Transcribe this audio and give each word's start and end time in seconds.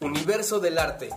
Universo 0.00 0.60
del 0.60 0.78
arte. 0.78 1.10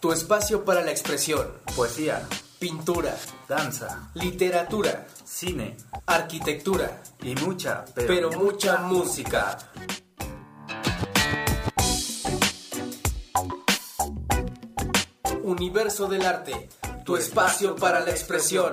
Tu 0.00 0.12
espacio 0.12 0.64
para 0.64 0.82
la 0.82 0.90
expresión. 0.90 1.52
Poesía, 1.76 2.26
Pintura, 2.58 3.16
danza, 3.48 4.10
literatura, 4.14 5.06
cine 5.24 5.76
arquitectura, 6.06 7.02
y 7.22 7.34
mucha, 7.36 7.84
pero, 7.94 8.08
pero 8.08 8.32
mucha 8.32 8.78
música. 8.78 9.58
Universo 15.42 16.08
del 16.08 16.26
arte. 16.26 16.68
Tu 17.04 17.16
espacio 17.16 17.76
para 17.76 18.00
la 18.00 18.10
expresión. 18.10 18.72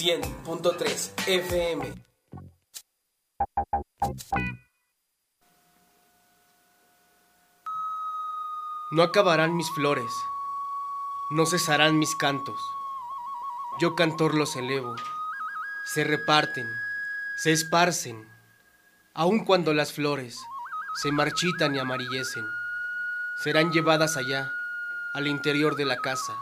100.3 0.00 1.12
FM. 1.26 1.94
No 8.92 9.02
acabarán 9.02 9.54
mis 9.54 9.70
flores, 9.72 10.10
no 11.32 11.44
cesarán 11.44 11.98
mis 11.98 12.16
cantos. 12.16 12.58
Yo 13.78 13.94
cantor 13.94 14.34
los 14.34 14.56
elevo, 14.56 14.96
se 15.84 16.04
reparten, 16.04 16.66
se 17.36 17.52
esparcen, 17.52 18.26
aun 19.12 19.44
cuando 19.44 19.74
las 19.74 19.92
flores 19.92 20.34
se 21.02 21.12
marchitan 21.12 21.74
y 21.74 21.78
amarillecen, 21.78 22.46
serán 23.44 23.70
llevadas 23.70 24.16
allá, 24.16 24.50
al 25.12 25.26
interior 25.26 25.76
de 25.76 25.84
la 25.84 25.98
casa, 25.98 26.32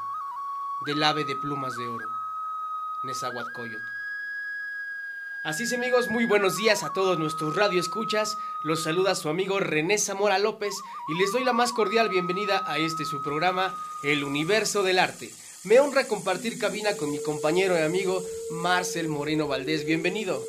del 0.86 1.02
ave 1.02 1.24
de 1.24 1.34
plumas 1.34 1.76
de 1.76 1.88
oro, 1.88 2.17
Así 5.44 5.62
es 5.62 5.72
amigos, 5.72 6.08
muy 6.08 6.24
buenos 6.24 6.56
días 6.56 6.82
a 6.82 6.92
todos 6.92 7.18
nuestros 7.18 7.54
radioescuchas. 7.54 8.36
Los 8.64 8.82
saluda 8.82 9.14
su 9.14 9.28
amigo 9.28 9.60
René 9.60 9.98
Zamora 9.98 10.38
López 10.38 10.74
y 11.08 11.18
les 11.18 11.32
doy 11.32 11.44
la 11.44 11.52
más 11.52 11.72
cordial 11.72 12.08
bienvenida 12.08 12.64
a 12.66 12.78
este 12.78 13.04
su 13.04 13.22
programa, 13.22 13.74
El 14.02 14.24
Universo 14.24 14.82
del 14.82 14.98
Arte. 14.98 15.30
Me 15.64 15.78
honra 15.78 16.08
compartir 16.08 16.58
cabina 16.58 16.96
con 16.96 17.10
mi 17.10 17.22
compañero 17.22 17.78
y 17.78 17.82
amigo 17.82 18.20
Marcel 18.50 19.08
Moreno 19.08 19.46
Valdés. 19.46 19.86
Bienvenido. 19.86 20.42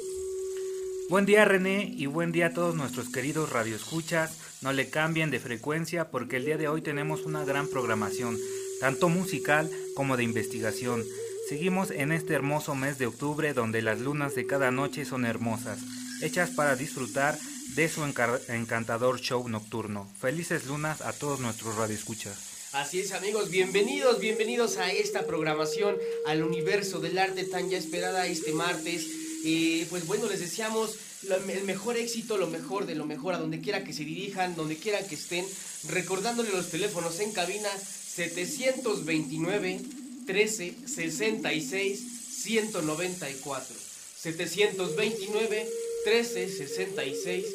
Buen 1.10 1.26
día 1.26 1.46
René 1.46 1.94
y 1.96 2.08
buen 2.08 2.32
día 2.32 2.48
a 2.48 2.54
todos 2.54 2.76
nuestros 2.76 3.10
queridos 3.10 3.52
radioescuchas. 3.52 4.38
No 4.62 4.74
le 4.74 4.90
cambien 4.90 5.30
de 5.30 5.40
frecuencia 5.40 6.10
porque 6.10 6.38
el 6.38 6.46
día 6.46 6.58
de 6.58 6.68
hoy 6.68 6.82
tenemos 6.82 7.26
una 7.26 7.46
gran 7.46 7.68
programación, 7.68 8.38
tanto 8.80 9.08
musical 9.08 9.70
como 9.96 10.18
de 10.18 10.24
investigación. 10.24 11.04
Seguimos 11.50 11.90
en 11.90 12.12
este 12.12 12.36
hermoso 12.36 12.76
mes 12.76 13.00
de 13.00 13.08
octubre 13.08 13.56
donde 13.56 13.82
las 13.82 14.00
lunas 14.00 14.36
de 14.36 14.46
cada 14.46 14.70
noche 14.70 15.04
son 15.04 15.26
hermosas, 15.26 15.80
hechas 16.22 16.52
para 16.52 16.76
disfrutar 16.76 17.40
de 17.74 17.90
su 17.90 18.04
encantador 18.04 19.20
show 19.20 19.50
nocturno. 19.50 20.08
Felices 20.22 20.68
lunas 20.68 21.02
a 21.02 21.12
todos 21.12 21.40
nuestros 21.40 21.76
radioescuchas. 21.76 22.38
Así 22.74 23.00
es 23.00 23.14
amigos, 23.14 23.50
bienvenidos, 23.50 24.20
bienvenidos 24.20 24.78
a 24.78 24.92
esta 24.92 25.26
programación, 25.26 25.98
al 26.28 26.44
universo 26.44 27.00
del 27.00 27.18
arte 27.18 27.44
tan 27.46 27.68
ya 27.68 27.80
esperada 27.80 28.28
este 28.28 28.54
martes. 28.54 29.08
Eh, 29.44 29.88
pues 29.90 30.06
bueno, 30.06 30.30
les 30.30 30.42
deseamos 30.42 31.00
el 31.24 31.64
mejor 31.64 31.98
éxito, 31.98 32.38
lo 32.38 32.46
mejor 32.46 32.86
de 32.86 32.94
lo 32.94 33.08
mejor, 33.08 33.34
a 33.34 33.40
donde 33.40 33.60
quiera 33.60 33.84
que 33.84 33.94
se 33.94 34.06
dirijan, 34.06 34.56
donde 34.56 34.78
quiera 34.78 35.02
que 35.02 35.16
estén, 35.16 35.48
recordándole 35.88 36.52
los 36.52 36.70
teléfonos 36.70 37.20
en 37.20 37.32
cabina 37.32 37.70
729 37.70 39.99
13 40.30 40.76
66 40.86 42.00
194. 42.44 43.76
729 44.16 45.68
13 46.06 46.50
66 46.50 47.46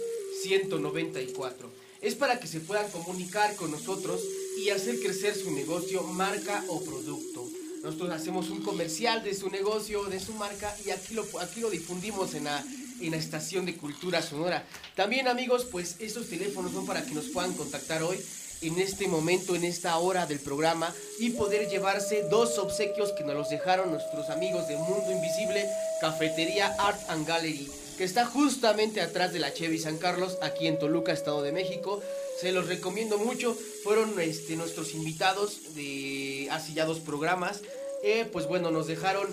194. 0.43 1.71
Es 2.03 2.17
para 2.17 2.41
que 2.41 2.49
se 2.49 2.59
puedan 2.59 2.91
comunicar 2.91 3.55
con 3.55 3.71
nosotros 3.71 4.21
y 4.59 4.71
hacer 4.71 4.99
crecer 4.99 5.37
su 5.37 5.53
negocio, 5.53 6.03
marca 6.03 6.65
o 6.67 6.83
producto. 6.83 7.49
Nosotros 7.85 8.11
hacemos 8.11 8.51
un 8.51 8.61
comercial 8.63 9.23
de 9.23 9.35
su 9.35 9.51
negocio, 9.51 10.07
de 10.07 10.19
su 10.19 10.33
marca 10.33 10.77
y 10.85 10.91
aquí 10.91 11.15
lo, 11.15 11.71
difundimos 11.71 12.35
en 12.35 12.45
la, 12.45 12.65
en 13.01 13.11
la 13.13 13.19
estación 13.19 13.67
de 13.67 13.77
Cultura 13.77 14.21
Sonora. 14.21 14.67
También 14.97 15.29
amigos, 15.29 15.65
pues 15.71 15.95
estos 16.01 16.29
teléfonos 16.29 16.73
son 16.73 16.87
para 16.87 17.07
que 17.07 17.15
nos 17.15 17.27
puedan 17.27 17.55
contactar 17.55 18.03
hoy 18.03 18.19
en 18.65 18.79
este 18.79 19.09
momento, 19.09 19.55
en 19.55 19.65
esta 19.65 19.97
hora 19.99 20.27
del 20.27 20.41
programa 20.41 20.95
y 21.19 21.31
poder 21.31 21.69
llevarse 21.69 22.23
dos 22.31 22.59
obsequios 22.59 23.13
que 23.13 23.25
nos 23.25 23.35
los 23.35 23.51
dejaron 23.51 23.91
nuestros 23.91 24.31
amigos 24.31 24.69
de 24.69 24.77
Mundo 24.77 25.13
Invisible, 25.13 25.69
Cafetería 26.01 26.75
Art 26.79 27.01
and 27.09 27.27
Gallery, 27.27 27.71
que 27.99 28.05
está 28.05 28.25
justamente 28.25 29.01
atrás 29.01 29.33
de 29.33 29.39
la 29.39 29.53
Chevy 29.53 29.79
San 29.79 29.99
Carlos, 29.99 30.39
aquí 30.43 30.67
en 30.67 30.79
Toluca, 30.79 31.13
Estado 31.13 31.43
de 31.43 31.53
México. 31.53 32.03
Se 32.41 32.53
los 32.53 32.67
recomiendo 32.67 33.19
mucho, 33.19 33.57
fueron 33.83 34.19
este, 34.19 34.57
nuestros 34.57 34.95
invitados 34.95 35.75
de 35.75 36.49
hace 36.51 36.73
ya 36.73 36.85
dos 36.85 37.01
programas. 37.01 37.61
Eh, 38.03 38.27
pues 38.33 38.47
bueno, 38.47 38.71
nos 38.71 38.87
dejaron 38.87 39.29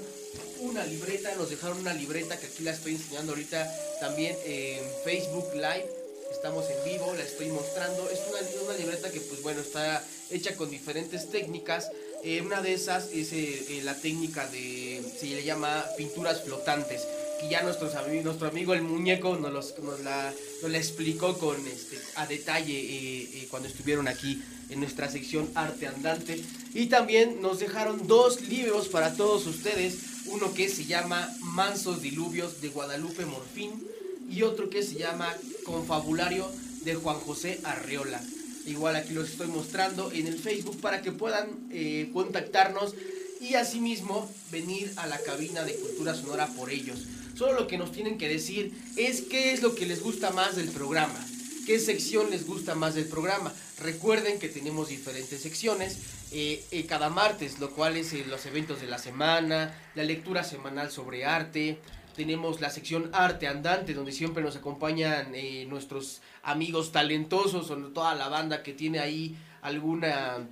una 0.59 0.85
libreta, 0.85 1.33
nos 1.35 1.49
dejaron 1.49 1.79
una 1.79 1.93
libreta 1.93 2.39
que 2.39 2.47
aquí 2.47 2.63
la 2.63 2.71
estoy 2.71 2.93
enseñando 2.93 3.31
ahorita 3.31 3.69
también 3.99 4.35
en 4.45 4.83
Facebook 5.03 5.49
Live 5.55 6.00
estamos 6.31 6.65
en 6.69 6.91
vivo, 6.91 7.13
la 7.15 7.23
estoy 7.23 7.49
mostrando. 7.49 8.09
Es 8.09 8.19
una, 8.29 8.63
una 8.63 8.77
libreta 8.77 9.11
que, 9.11 9.19
pues 9.19 9.41
bueno, 9.43 9.61
está 9.61 10.03
hecha 10.29 10.55
con 10.55 10.69
diferentes 10.69 11.29
técnicas. 11.29 11.91
Eh, 12.23 12.41
una 12.41 12.61
de 12.61 12.73
esas 12.73 13.09
es 13.11 13.33
eh, 13.33 13.65
eh, 13.69 13.81
la 13.83 13.95
técnica 13.95 14.47
de, 14.47 15.03
se 15.19 15.27
le 15.27 15.43
llama 15.43 15.85
pinturas 15.97 16.43
flotantes, 16.43 17.01
que 17.39 17.49
ya 17.49 17.63
nuestros 17.63 17.95
amigos, 17.95 18.25
nuestro 18.25 18.47
amigo 18.47 18.73
el 18.73 18.83
muñeco 18.83 19.35
nos, 19.35 19.51
los, 19.51 19.79
nos, 19.79 19.99
la, 20.01 20.33
nos 20.61 20.71
la 20.71 20.77
explicó 20.77 21.37
con, 21.37 21.55
este, 21.67 21.99
a 22.15 22.25
detalle 22.27 23.47
cuando 23.49 23.67
estuvieron 23.67 24.07
aquí 24.07 24.41
en 24.69 24.79
nuestra 24.79 25.09
sección 25.09 25.49
Arte 25.55 25.87
Andante. 25.87 26.41
Y 26.73 26.85
también 26.85 27.41
nos 27.41 27.59
dejaron 27.59 28.07
dos 28.07 28.41
libros 28.41 28.87
para 28.87 29.13
todos 29.15 29.45
ustedes. 29.47 29.95
Uno 30.27 30.53
que 30.53 30.69
se 30.69 30.85
llama 30.85 31.27
Mansos 31.39 32.01
Diluvios 32.01 32.61
de 32.61 32.69
Guadalupe 32.69 33.25
Morfín 33.25 33.91
y 34.31 34.43
otro 34.43 34.69
que 34.69 34.83
se 34.83 34.95
llama 34.95 35.35
Confabulario 35.65 36.49
de 36.83 36.95
Juan 36.95 37.17
José 37.17 37.59
Arreola. 37.63 38.21
Igual 38.65 38.95
aquí 38.95 39.13
los 39.13 39.29
estoy 39.29 39.47
mostrando 39.47 40.11
en 40.11 40.27
el 40.27 40.37
Facebook 40.37 40.79
para 40.79 41.01
que 41.01 41.11
puedan 41.11 41.49
eh, 41.71 42.09
contactarnos 42.13 42.95
y 43.39 43.55
asimismo 43.55 44.31
venir 44.51 44.91
a 44.97 45.07
la 45.07 45.19
cabina 45.19 45.63
de 45.63 45.75
Cultura 45.75 46.13
Sonora 46.13 46.47
por 46.47 46.69
ellos. 46.69 46.99
Solo 47.35 47.53
lo 47.53 47.67
que 47.67 47.77
nos 47.77 47.91
tienen 47.91 48.17
que 48.17 48.29
decir 48.29 48.71
es 48.97 49.21
qué 49.21 49.51
es 49.51 49.61
lo 49.61 49.73
que 49.73 49.85
les 49.85 50.03
gusta 50.03 50.31
más 50.31 50.55
del 50.55 50.69
programa, 50.69 51.25
qué 51.65 51.79
sección 51.79 52.29
les 52.29 52.45
gusta 52.45 52.75
más 52.75 52.93
del 52.93 53.05
programa. 53.05 53.51
Recuerden 53.79 54.37
que 54.37 54.47
tenemos 54.47 54.89
diferentes 54.89 55.41
secciones 55.41 55.97
eh, 56.31 56.63
eh, 56.69 56.85
cada 56.85 57.09
martes, 57.09 57.59
lo 57.59 57.71
cual 57.71 57.97
es 57.97 58.13
los 58.27 58.45
eventos 58.45 58.79
de 58.79 58.87
la 58.87 58.99
semana, 58.99 59.75
la 59.95 60.03
lectura 60.03 60.43
semanal 60.43 60.91
sobre 60.91 61.25
arte, 61.25 61.79
tenemos 62.15 62.61
la 62.61 62.69
sección 62.69 63.09
Arte 63.13 63.47
Andante, 63.47 63.93
donde 63.93 64.11
siempre 64.11 64.43
nos 64.43 64.55
acompañan 64.55 65.33
eh, 65.33 65.65
nuestros 65.67 66.21
amigos 66.43 66.91
talentosos, 66.91 67.69
o 67.71 67.77
toda 67.89 68.15
la 68.15 68.27
banda 68.29 68.63
que 68.63 68.73
tiene 68.73 68.99
ahí 68.99 69.35
alguna 69.61 70.47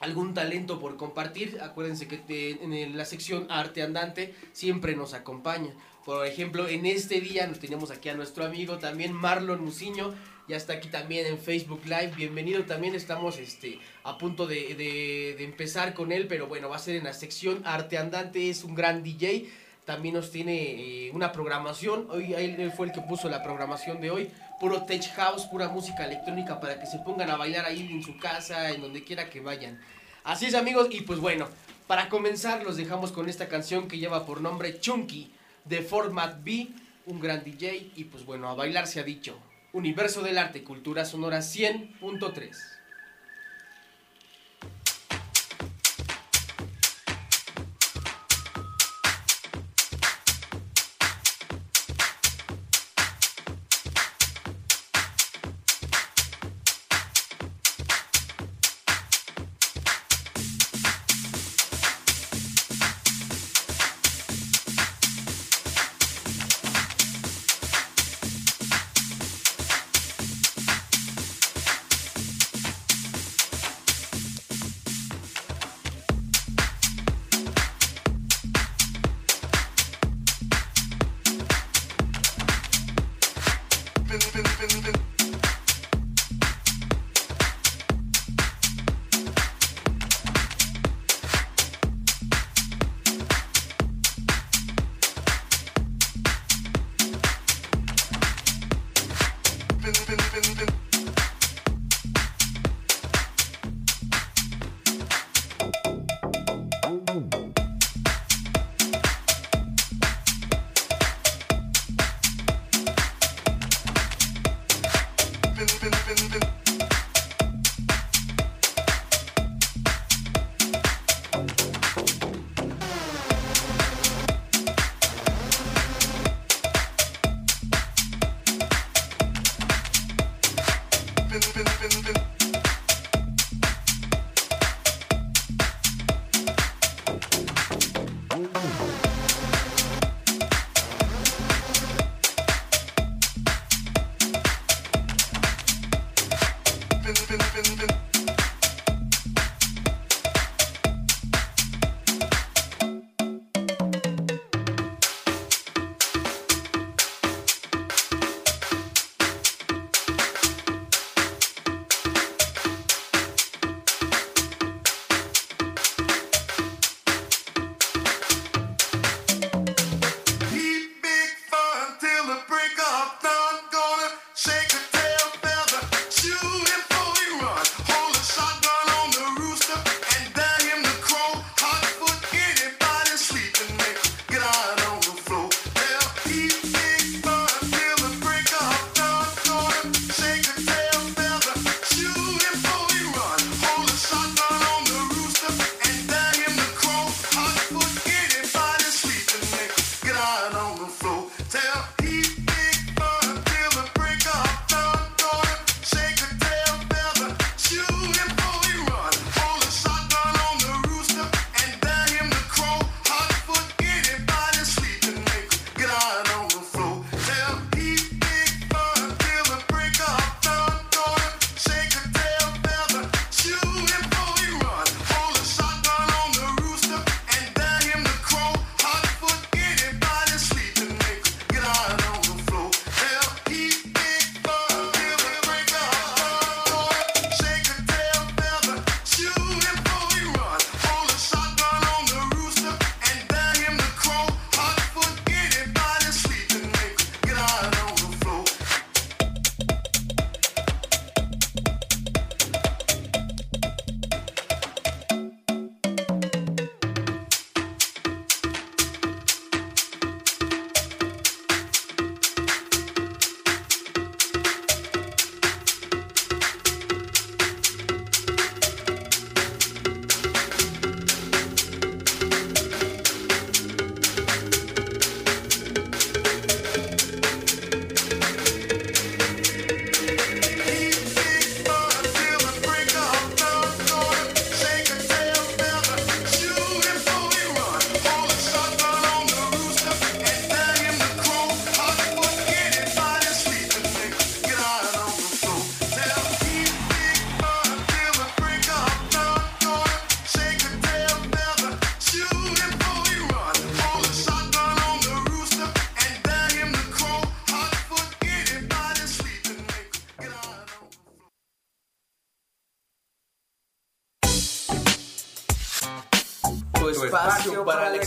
algún 0.00 0.34
talento 0.34 0.80
por 0.80 0.96
compartir. 0.96 1.58
Acuérdense 1.62 2.06
que 2.06 2.58
en 2.60 2.96
la 2.96 3.04
sección 3.04 3.46
Arte 3.50 3.82
Andante 3.82 4.34
siempre 4.52 4.96
nos 4.96 5.14
acompaña. 5.14 5.72
Por 6.04 6.26
ejemplo, 6.26 6.68
en 6.68 6.84
este 6.84 7.20
día 7.20 7.46
nos 7.46 7.58
tenemos 7.58 7.90
aquí 7.90 8.10
a 8.10 8.14
nuestro 8.14 8.44
amigo 8.44 8.78
también 8.78 9.12
Marlon 9.12 9.64
Musiño. 9.64 10.12
Ya 10.46 10.58
está 10.58 10.74
aquí 10.74 10.88
también 10.88 11.26
en 11.26 11.38
Facebook 11.38 11.80
Live. 11.84 12.12
Bienvenido 12.16 12.64
también. 12.64 12.94
Estamos 12.94 13.38
este, 13.38 13.78
a 14.02 14.18
punto 14.18 14.46
de, 14.46 14.74
de 14.74 15.42
empezar 15.42 15.94
con 15.94 16.12
él, 16.12 16.26
pero 16.26 16.46
bueno, 16.46 16.68
va 16.68 16.76
a 16.76 16.80
ser 16.80 16.96
en 16.96 17.04
la 17.04 17.14
sección 17.14 17.62
Arte 17.64 17.96
Andante. 17.96 18.50
Es 18.50 18.62
un 18.62 18.74
gran 18.74 19.02
DJ 19.02 19.48
también 19.84 20.14
nos 20.14 20.30
tiene 20.30 21.06
eh, 21.06 21.10
una 21.12 21.32
programación. 21.32 22.08
Hoy 22.10 22.34
él 22.34 22.72
fue 22.76 22.86
el 22.86 22.92
que 22.92 23.00
puso 23.00 23.28
la 23.28 23.42
programación 23.42 24.00
de 24.00 24.10
hoy. 24.10 24.30
Puro 24.60 24.84
tech 24.84 25.04
house, 25.14 25.46
pura 25.46 25.68
música 25.68 26.04
electrónica 26.04 26.60
para 26.60 26.80
que 26.80 26.86
se 26.86 26.98
pongan 27.00 27.30
a 27.30 27.36
bailar 27.36 27.66
ahí 27.66 27.88
en 27.90 28.02
su 28.02 28.16
casa, 28.18 28.70
en 28.70 28.80
donde 28.80 29.04
quiera 29.04 29.28
que 29.28 29.40
vayan. 29.40 29.80
Así 30.22 30.46
es 30.46 30.54
amigos, 30.54 30.88
y 30.90 31.02
pues 31.02 31.18
bueno, 31.20 31.48
para 31.86 32.08
comenzar 32.08 32.62
los 32.62 32.76
dejamos 32.76 33.12
con 33.12 33.28
esta 33.28 33.48
canción 33.48 33.88
que 33.88 33.98
lleva 33.98 34.24
por 34.24 34.40
nombre 34.40 34.80
Chunky 34.80 35.30
de 35.64 35.82
Format 35.82 36.42
B, 36.42 36.68
un 37.06 37.20
gran 37.20 37.44
DJ, 37.44 37.90
y 37.94 38.04
pues 38.04 38.24
bueno, 38.24 38.48
a 38.48 38.54
bailar 38.54 38.86
se 38.86 39.00
ha 39.00 39.04
dicho. 39.04 39.38
Universo 39.74 40.22
del 40.22 40.38
Arte, 40.38 40.64
Cultura 40.64 41.04
Sonora 41.04 41.40
100.3. 41.40 42.73
Thank 84.66 84.96
you. 84.96 85.03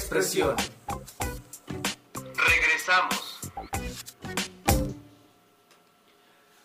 Expresión. 0.08 0.56
Regresamos. 2.48 3.40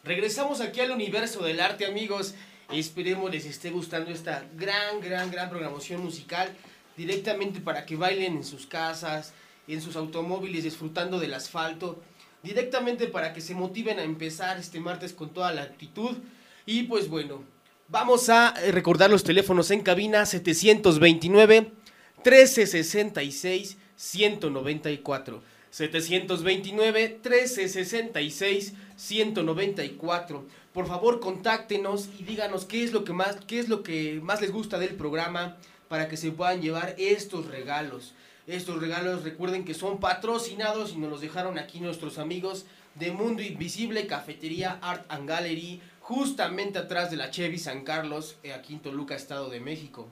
Regresamos 0.04 0.60
aquí 0.60 0.78
al 0.78 0.92
universo 0.92 1.42
del 1.42 1.58
arte, 1.58 1.84
amigos. 1.84 2.36
Esperemos 2.72 3.32
les 3.32 3.44
esté 3.44 3.70
gustando 3.70 4.12
esta 4.12 4.44
gran, 4.54 5.00
gran, 5.00 5.32
gran 5.32 5.50
programación 5.50 6.04
musical 6.04 6.54
directamente 6.96 7.60
para 7.60 7.84
que 7.84 7.96
bailen 7.96 8.36
en 8.36 8.44
sus 8.44 8.64
casas, 8.64 9.32
en 9.66 9.82
sus 9.82 9.96
automóviles, 9.96 10.62
disfrutando 10.62 11.18
del 11.18 11.34
asfalto, 11.34 12.00
directamente 12.44 13.08
para 13.08 13.32
que 13.32 13.40
se 13.40 13.56
motiven 13.56 13.98
a 13.98 14.04
empezar 14.04 14.56
este 14.58 14.78
martes 14.78 15.12
con 15.12 15.30
toda 15.30 15.52
la 15.52 15.62
actitud. 15.62 16.16
Y 16.64 16.84
pues 16.84 17.08
bueno, 17.08 17.42
vamos 17.88 18.28
a 18.28 18.54
recordar 18.70 19.10
los 19.10 19.24
teléfonos 19.24 19.72
en 19.72 19.80
cabina 19.80 20.26
729 20.26 21.81
1366 22.24 23.76
194. 23.96 25.42
729 25.70 27.18
1366 27.22 28.74
194. 28.96 30.46
Por 30.72 30.86
favor, 30.86 31.20
contáctenos 31.20 32.08
y 32.18 32.24
díganos 32.24 32.64
qué 32.64 32.84
es 32.84 32.92
lo 32.92 33.04
que 33.04 33.12
más 33.12 33.36
qué 33.46 33.58
es 33.58 33.68
lo 33.68 33.82
que 33.82 34.20
más 34.22 34.40
les 34.40 34.52
gusta 34.52 34.78
del 34.78 34.94
programa 34.94 35.56
para 35.88 36.08
que 36.08 36.16
se 36.16 36.30
puedan 36.30 36.62
llevar 36.62 36.94
estos 36.98 37.46
regalos. 37.46 38.14
Estos 38.46 38.80
regalos 38.80 39.22
recuerden 39.22 39.64
que 39.64 39.74
son 39.74 40.00
patrocinados 40.00 40.92
y 40.92 40.96
nos 40.96 41.10
los 41.10 41.20
dejaron 41.20 41.58
aquí 41.58 41.80
nuestros 41.80 42.18
amigos 42.18 42.66
de 42.94 43.12
Mundo 43.12 43.42
Invisible 43.42 44.06
Cafetería 44.06 44.78
Art 44.82 45.04
and 45.08 45.28
Gallery, 45.28 45.80
justamente 46.00 46.78
atrás 46.78 47.10
de 47.10 47.16
la 47.16 47.30
Chevy 47.30 47.58
San 47.58 47.84
Carlos, 47.84 48.36
eh, 48.42 48.52
aquí 48.52 48.74
en 48.74 48.80
Toluca, 48.80 49.14
Estado 49.14 49.48
de 49.48 49.60
México. 49.60 50.08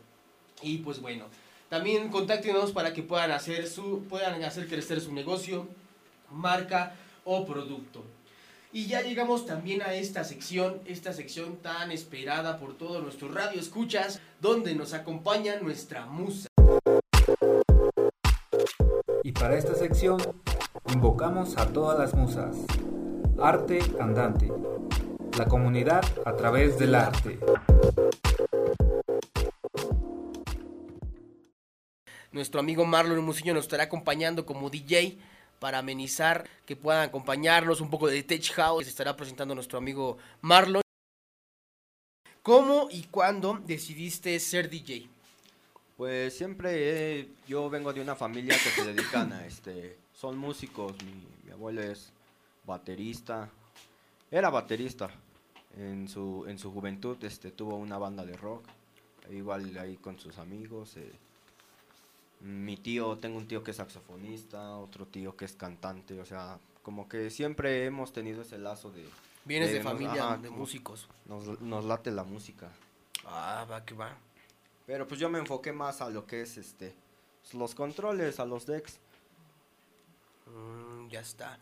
Y 0.62 0.78
pues 0.78 1.00
bueno, 1.00 1.26
también 1.70 2.08
contáctenos 2.08 2.72
para 2.72 2.92
que 2.92 3.04
puedan 3.04 3.30
hacer, 3.30 3.68
su, 3.68 4.02
puedan 4.08 4.42
hacer 4.42 4.68
crecer 4.68 5.00
su 5.00 5.14
negocio, 5.14 5.68
marca 6.28 6.96
o 7.24 7.46
producto. 7.46 8.02
Y 8.72 8.86
ya 8.86 9.02
llegamos 9.02 9.46
también 9.46 9.80
a 9.82 9.94
esta 9.94 10.24
sección, 10.24 10.80
esta 10.84 11.12
sección 11.12 11.58
tan 11.58 11.92
esperada 11.92 12.58
por 12.58 12.76
todos 12.76 13.00
nuestros 13.02 13.32
radio 13.32 13.60
escuchas, 13.60 14.20
donde 14.40 14.74
nos 14.74 14.94
acompaña 14.94 15.60
nuestra 15.60 16.06
musa. 16.06 16.48
Y 19.22 19.30
para 19.30 19.56
esta 19.56 19.74
sección 19.76 20.20
invocamos 20.92 21.56
a 21.56 21.66
todas 21.66 21.96
las 22.00 22.14
musas. 22.14 22.56
Arte 23.40 23.80
andante. 24.00 24.52
La 25.38 25.46
comunidad 25.46 26.04
a 26.24 26.34
través 26.34 26.80
del 26.80 26.96
arte. 26.96 27.38
Nuestro 32.32 32.60
amigo 32.60 32.86
Marlon 32.86 33.24
Musillo 33.24 33.54
nos 33.54 33.64
estará 33.64 33.84
acompañando 33.84 34.46
como 34.46 34.70
DJ 34.70 35.18
para 35.58 35.78
amenizar, 35.78 36.48
que 36.64 36.76
puedan 36.76 37.08
acompañarnos 37.08 37.80
un 37.80 37.90
poco 37.90 38.06
de 38.06 38.22
Tech 38.22 38.52
House. 38.52 38.84
Se 38.84 38.90
estará 38.90 39.16
presentando 39.16 39.54
nuestro 39.54 39.78
amigo 39.78 40.16
Marlon. 40.40 40.82
¿Cómo 42.42 42.88
y 42.90 43.02
cuándo 43.04 43.60
decidiste 43.66 44.38
ser 44.38 44.70
DJ? 44.70 45.08
Pues 45.96 46.34
siempre 46.34 47.28
yo 47.48 47.68
vengo 47.68 47.92
de 47.92 48.00
una 48.00 48.14
familia 48.14 48.54
que 48.54 48.70
se 48.70 48.84
dedican 48.94 49.32
a 49.32 49.44
este, 49.44 49.98
son 50.14 50.38
músicos. 50.38 50.94
Mi, 51.04 51.26
mi, 51.44 51.50
abuelo 51.50 51.82
es 51.82 52.12
baterista, 52.64 53.50
era 54.30 54.50
baterista. 54.50 55.10
En 55.76 56.08
su, 56.08 56.46
en 56.48 56.58
su 56.58 56.72
juventud 56.72 57.22
este, 57.22 57.50
tuvo 57.50 57.76
una 57.76 57.98
banda 57.98 58.24
de 58.24 58.36
rock, 58.36 58.64
igual 59.30 59.76
ahí 59.78 59.96
con 59.96 60.18
sus 60.18 60.38
amigos. 60.38 60.96
Eh, 60.96 61.12
mi 62.40 62.76
tío, 62.76 63.18
tengo 63.18 63.38
un 63.38 63.46
tío 63.46 63.62
que 63.62 63.70
es 63.70 63.76
saxofonista, 63.76 64.76
otro 64.76 65.06
tío 65.06 65.36
que 65.36 65.44
es 65.44 65.52
cantante, 65.52 66.20
o 66.20 66.24
sea, 66.24 66.58
como 66.82 67.08
que 67.08 67.30
siempre 67.30 67.84
hemos 67.84 68.12
tenido 68.12 68.42
ese 68.42 68.58
lazo 68.58 68.90
de... 68.90 69.04
Vienes 69.44 69.72
de, 69.72 69.80
familia 69.80 70.36
de 70.36 70.50
músicos. 70.50 71.08
Nos, 71.26 71.60
nos, 71.60 71.84
late 71.84 72.10
la 72.10 72.24
música. 72.24 72.70
Ah, 73.24 73.66
va 73.70 73.84
que 73.84 73.94
va. 73.94 74.16
Pero 74.86 75.08
pues 75.08 75.18
yo 75.18 75.30
me 75.30 75.38
enfoqué 75.38 75.72
más 75.72 76.00
a 76.02 76.10
lo 76.10 76.26
que 76.26 76.42
es 76.42 76.58
este 76.58 76.94
los 77.54 77.74
controles, 77.74 78.38
a 78.40 78.44
los 78.44 78.66
decks. 78.66 78.98
Mm, 80.46 81.08
ya 81.08 81.20
está. 81.20 81.58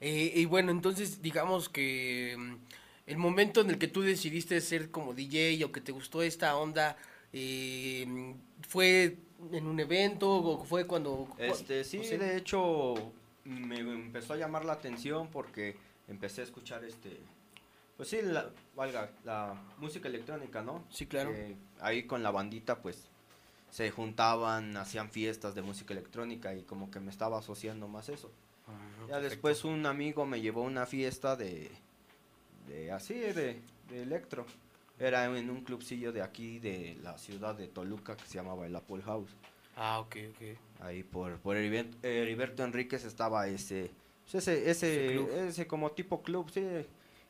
Eh, 0.00 0.32
y 0.34 0.44
bueno, 0.44 0.70
entonces 0.70 1.20
digamos 1.22 1.68
que 1.68 2.36
mm, 2.38 2.54
el 3.06 3.16
momento 3.18 3.60
en 3.60 3.70
el 3.70 3.78
que 3.78 3.88
tú 3.88 4.02
decidiste 4.02 4.60
ser 4.60 4.90
como 4.90 5.14
DJ 5.14 5.64
o 5.64 5.72
que 5.72 5.80
te 5.80 5.92
gustó 5.92 6.22
esta 6.22 6.56
onda, 6.56 6.96
eh, 7.32 8.34
¿fue 8.68 9.18
en 9.52 9.66
un 9.66 9.80
evento 9.80 10.30
o 10.30 10.64
fue 10.64 10.86
cuando... 10.86 11.28
Este, 11.38 11.84
sí, 11.84 11.98
de 11.98 12.36
hecho 12.36 12.94
me 13.44 13.78
empezó 13.78 14.34
a 14.34 14.36
llamar 14.36 14.64
la 14.64 14.74
atención 14.74 15.28
porque 15.30 15.76
empecé 16.08 16.42
a 16.42 16.44
escuchar 16.44 16.84
este... 16.84 17.20
Pues 17.96 18.10
sí, 18.10 18.20
la, 18.22 18.50
valga, 18.76 19.10
la 19.24 19.60
música 19.78 20.08
electrónica, 20.08 20.62
¿no? 20.62 20.84
Sí, 20.88 21.06
claro. 21.06 21.32
ahí 21.80 22.04
con 22.04 22.22
la 22.22 22.30
bandita, 22.30 22.80
pues, 22.80 23.08
se 23.70 23.90
juntaban, 23.90 24.76
hacían 24.76 25.10
fiestas 25.10 25.56
de 25.56 25.62
música 25.62 25.94
electrónica 25.94 26.54
y 26.54 26.62
como 26.62 26.92
que 26.92 27.00
me 27.00 27.10
estaba 27.10 27.38
asociando 27.38 27.88
más 27.88 28.08
eso. 28.08 28.30
ya 28.68 29.14
perfecto. 29.14 29.20
después 29.20 29.64
un 29.64 29.84
amigo 29.84 30.26
me 30.26 30.40
llevó 30.40 30.62
a 30.62 30.66
una 30.66 30.86
fiesta 30.86 31.34
de, 31.34 31.72
de 32.68 32.92
así, 32.92 33.14
de, 33.14 33.60
de 33.88 34.02
electro. 34.02 34.46
Era 34.98 35.26
en 35.26 35.50
un 35.50 35.62
clubcillo 35.62 36.12
de 36.12 36.22
aquí, 36.22 36.58
de 36.58 36.98
la 37.02 37.18
ciudad 37.18 37.54
de 37.54 37.68
Toluca, 37.68 38.16
que 38.16 38.26
se 38.26 38.34
llamaba 38.34 38.66
el 38.66 38.74
Apple 38.74 39.02
House. 39.02 39.30
Ah, 39.76 40.00
ok, 40.00 40.16
ok. 40.30 40.58
Ahí 40.80 41.04
por, 41.04 41.38
por 41.38 41.56
Heriberto, 41.56 41.96
Heriberto 42.02 42.64
Enríquez 42.64 43.04
estaba 43.04 43.46
ese, 43.46 43.92
pues 44.24 44.48
ese, 44.48 44.70
ese, 44.70 45.46
ese, 45.46 45.66
como 45.66 45.92
tipo 45.92 46.22
club, 46.22 46.50
sí. 46.50 46.64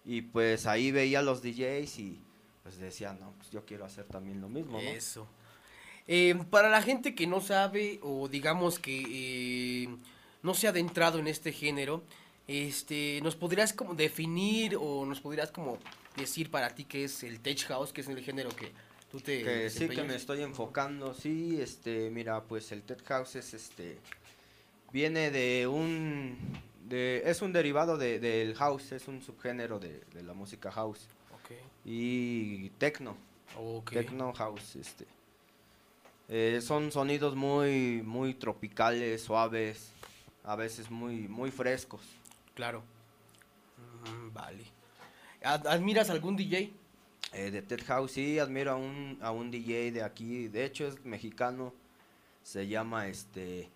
Y 0.05 0.23
pues 0.23 0.67
ahí 0.67 0.91
veía 0.91 1.19
a 1.19 1.23
los 1.23 1.43
DJs 1.43 1.99
y 1.99 2.21
pues 2.63 2.79
decía, 2.79 3.13
no, 3.13 3.33
pues 3.37 3.51
yo 3.51 3.65
quiero 3.65 3.85
hacer 3.85 4.05
también 4.07 4.41
lo 4.41 4.49
mismo, 4.49 4.81
¿no? 4.81 4.89
Eso. 4.89 5.29
Eh, 6.07 6.35
para 6.51 6.71
la 6.71 6.81
gente 6.81 7.15
que 7.15 7.27
no 7.27 7.43
sabe 7.43 8.01
o 8.03 8.29
digamos 8.29 8.79
que 8.79 9.05
eh, 9.07 9.89
no 10.43 10.55
se 10.55 10.67
ha 10.67 10.71
adentrado 10.71 11.19
en 11.19 11.29
este 11.29 11.53
género, 11.53 12.03
este, 12.47 13.21
¿nos 13.23 13.37
podrías 13.37 13.75
como 13.75 13.95
definir 13.95 14.77
o 14.81 15.05
nos 15.05 15.21
podrías 15.21 15.53
como 15.53 15.77
decir 16.19 16.51
para 16.51 16.75
ti 16.75 16.85
qué 16.85 17.05
es 17.05 17.23
el 17.23 17.41
tech 17.41 17.65
house, 17.67 17.93
que 17.93 18.03
es 18.03 18.09
el 18.09 18.23
género 18.23 18.51
que 18.51 18.73
tú 19.11 19.21
te 19.21 19.43
que 19.43 19.71
sí 19.71 19.89
que 19.89 20.03
me 20.03 20.17
estoy 20.17 20.43
enfocando, 20.43 21.15
sí, 21.15 21.59
este, 21.61 22.11
mira, 22.11 22.43
pues 22.43 22.71
el 22.73 22.83
tech 22.83 23.03
house 23.07 23.37
es 23.37 23.55
este 23.55 23.99
viene 24.93 25.31
de 25.31 25.67
un 25.67 26.37
de, 26.85 27.23
es 27.25 27.43
un 27.43 27.53
derivado 27.53 27.97
de, 27.97 28.19
del 28.19 28.55
house, 28.55 28.93
es 28.93 29.09
un 29.09 29.23
subgénero 29.23 29.79
de, 29.79 30.01
de 30.13 30.23
la 30.23 30.33
música 30.33 30.71
house. 30.71 31.09
Okay. 31.45 31.59
Y 31.85 32.71
techno. 32.71 33.17
Okay. 33.57 33.99
Techno 33.99 34.33
house, 34.33 34.77
este. 34.77 35.07
Eh, 36.29 36.61
son 36.63 36.93
sonidos 36.93 37.35
muy 37.35 38.03
muy 38.03 38.35
tropicales, 38.35 39.23
suaves, 39.23 39.93
a 40.45 40.57
veces 40.57 40.91
muy 40.91 41.29
muy 41.29 41.51
frescos. 41.51 42.03
Claro. 42.55 42.83
Mm, 44.05 44.33
vale. 44.33 44.78
¿Admiras 45.49 46.11
algún 46.11 46.37
DJ? 46.37 46.71
Eh, 47.33 47.50
de 47.50 47.62
Ted 47.62 47.81
House, 47.87 48.12
sí, 48.12 48.38
admiro 48.38 48.73
a 48.73 48.76
un, 48.76 49.19
a 49.23 49.31
un 49.31 49.50
DJ 49.50 49.93
de 49.93 50.02
aquí, 50.02 50.49
de 50.49 50.64
hecho 50.64 50.87
es 50.87 51.02
mexicano, 51.05 51.73
se 52.43 52.69
llama 52.69 53.09
este, 53.09 53.69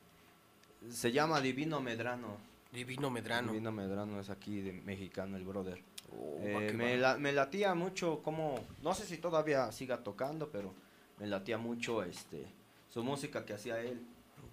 se 0.91 1.13
llama 1.13 1.41
Divino 1.41 1.81
Medrano. 1.81 2.37
Divino 2.73 3.11
Medrano. 3.11 3.53
Divino 3.53 3.73
Medrano 3.73 4.21
es 4.21 4.29
aquí 4.29 4.61
de 4.61 4.73
mexicano, 4.73 5.37
el 5.37 5.45
brother. 5.45 5.83
Oh, 6.15 6.39
eh, 6.43 6.73
me, 6.75 6.99
la, 6.99 7.17
me, 7.17 7.33
latía 7.33 7.75
mucho 7.75 8.23
como, 8.23 8.63
no 8.83 8.95
sé 8.95 9.07
si 9.07 9.17
todavía 9.17 9.73
siga 9.73 10.03
tocando, 10.03 10.51
pero 10.51 10.75
me 11.19 11.27
latía 11.27 11.57
mucho 11.57 12.03
este, 12.03 12.45
su 12.91 13.03
música 13.03 13.47
que 13.47 13.55
hacía 13.55 13.81
él. 13.81 14.03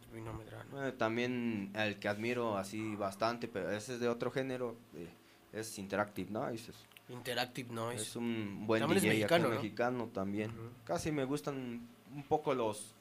Divino 0.10 0.34
Medrano. 0.34 0.88
Eh, 0.88 0.94
también 0.94 1.72
el 1.76 2.00
que 2.00 2.08
admiro 2.08 2.58
así 2.58 2.96
bastante, 2.96 3.50
pero 3.50 3.72
ese 3.72 3.96
es 3.96 4.00
de 4.00 4.08
otro 4.08 4.32
género, 4.32 4.76
eh, 4.96 5.10
es 5.52 5.78
Interactive 5.78 6.32
Noise. 6.32 6.72
Interactive 7.10 7.74
Noise. 7.74 8.02
Es 8.02 8.16
un 8.16 8.66
buen 8.66 8.88
DJ 8.88 8.98
es 8.98 9.04
mexicano, 9.04 9.50
mexicano 9.50 10.10
también. 10.14 10.52
Casi 10.84 11.12
me 11.12 11.26
gustan 11.26 11.88
un 12.14 12.24
poco 12.24 12.54
los 12.54 12.96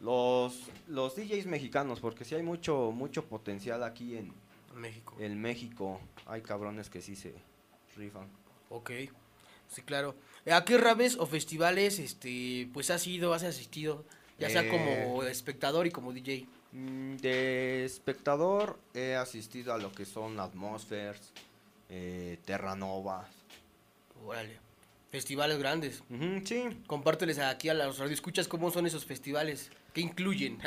los 0.00 0.70
los 0.86 1.16
DJs 1.16 1.46
mexicanos 1.46 2.00
porque 2.00 2.24
sí 2.24 2.34
hay 2.34 2.42
mucho 2.42 2.92
mucho 2.92 3.24
potencial 3.24 3.82
aquí 3.82 4.16
en 4.16 4.32
México. 4.76 5.16
En 5.18 5.40
México 5.40 6.00
hay 6.26 6.42
cabrones 6.42 6.90
que 6.90 7.00
sí 7.00 7.16
se 7.16 7.34
rifan. 7.96 8.28
Ok. 8.70 8.90
Sí, 9.68 9.82
claro. 9.82 10.14
¿A 10.50 10.64
qué 10.64 10.78
raves 10.78 11.16
o 11.16 11.26
festivales 11.26 11.98
este 11.98 12.68
pues 12.72 12.90
has 12.90 13.06
ido, 13.06 13.34
has 13.34 13.42
asistido? 13.42 14.04
Ya 14.38 14.48
sea 14.48 14.68
como 14.68 15.22
eh, 15.24 15.30
espectador 15.30 15.86
y 15.86 15.90
como 15.90 16.12
DJ. 16.12 16.46
Mm, 16.72 17.16
de 17.16 17.84
espectador 17.84 18.78
he 18.94 19.16
asistido 19.16 19.72
a 19.72 19.78
lo 19.78 19.90
que 19.90 20.04
son 20.04 20.38
Atmospheres, 20.38 21.32
eh, 21.88 22.38
Terranova, 22.44 23.28
Órale. 24.26 24.58
Festivales 25.10 25.58
grandes. 25.58 26.02
sí. 26.44 26.82
Compárteles 26.86 27.38
aquí 27.38 27.68
a 27.70 27.74
los 27.74 27.98
radioescuchas 27.98 28.46
cómo 28.46 28.70
son 28.70 28.86
esos 28.86 29.04
festivales. 29.06 29.70
¿Qué 29.94 30.02
incluyen? 30.02 30.58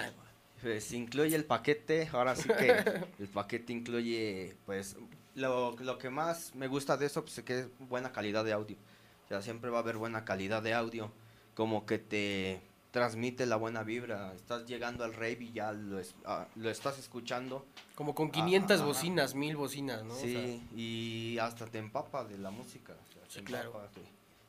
Pues 0.61 0.91
incluye 0.93 1.35
el 1.35 1.45
paquete, 1.45 2.09
ahora 2.11 2.35
sí 2.35 2.47
que 2.47 2.71
el 3.19 3.27
paquete 3.27 3.73
incluye, 3.73 4.55
pues, 4.65 4.95
lo, 5.35 5.75
lo, 5.77 5.97
que 5.97 6.09
más 6.09 6.53
me 6.55 6.67
gusta 6.67 6.97
de 6.97 7.05
eso, 7.05 7.23
pues, 7.23 7.37
es 7.37 7.43
que 7.43 7.59
es 7.59 7.67
buena 7.79 8.11
calidad 8.11 8.43
de 8.43 8.53
audio. 8.53 8.77
O 9.25 9.27
sea, 9.27 9.41
siempre 9.41 9.69
va 9.69 9.77
a 9.77 9.81
haber 9.81 9.97
buena 9.97 10.25
calidad 10.25 10.61
de 10.61 10.73
audio, 10.73 11.11
como 11.53 11.85
que 11.85 11.99
te 11.99 12.61
transmite 12.91 13.45
la 13.45 13.55
buena 13.55 13.83
vibra. 13.83 14.33
Estás 14.35 14.65
llegando 14.65 15.03
al 15.03 15.13
rave 15.13 15.37
y 15.41 15.51
ya 15.53 15.71
lo, 15.71 15.99
es, 15.99 16.13
uh, 16.25 16.59
lo 16.59 16.69
estás 16.69 16.99
escuchando. 16.99 17.65
Como 17.95 18.13
con 18.13 18.29
500 18.29 18.79
ah, 18.79 18.85
bocinas, 18.85 19.35
mil 19.35 19.55
bocinas, 19.55 20.03
¿no? 20.03 20.13
Sí, 20.13 20.35
o 20.35 20.39
sea, 20.39 20.77
y 20.77 21.37
hasta 21.39 21.65
te 21.65 21.79
empapa 21.79 22.25
de 22.25 22.37
la 22.37 22.51
música. 22.51 22.93
O 22.93 23.13
sea, 23.13 23.21
sí, 23.27 23.39
te 23.39 23.45
claro. 23.45 23.67
Empapa, 23.69 23.89
te, 23.89 24.01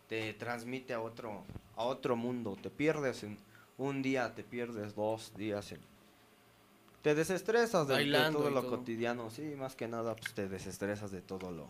te, 0.08 0.34
transmite 0.34 0.92
a 0.92 1.00
otro, 1.00 1.44
a 1.76 1.84
otro 1.84 2.16
mundo. 2.16 2.58
Te 2.60 2.70
pierdes 2.70 3.22
en 3.22 3.38
un 3.78 4.02
día, 4.02 4.34
te 4.34 4.42
pierdes 4.42 4.94
dos 4.94 5.32
días 5.36 5.72
en... 5.72 5.80
Te 7.02 7.16
desestresas 7.16 7.88
de, 7.88 7.96
de 7.96 8.30
todo 8.30 8.50
lo 8.50 8.60
todo. 8.62 8.78
cotidiano, 8.78 9.28
sí, 9.28 9.42
más 9.56 9.74
que 9.74 9.88
nada 9.88 10.14
pues 10.14 10.34
te 10.34 10.48
desestresas 10.48 11.10
de 11.10 11.20
todo 11.20 11.50
lo 11.50 11.66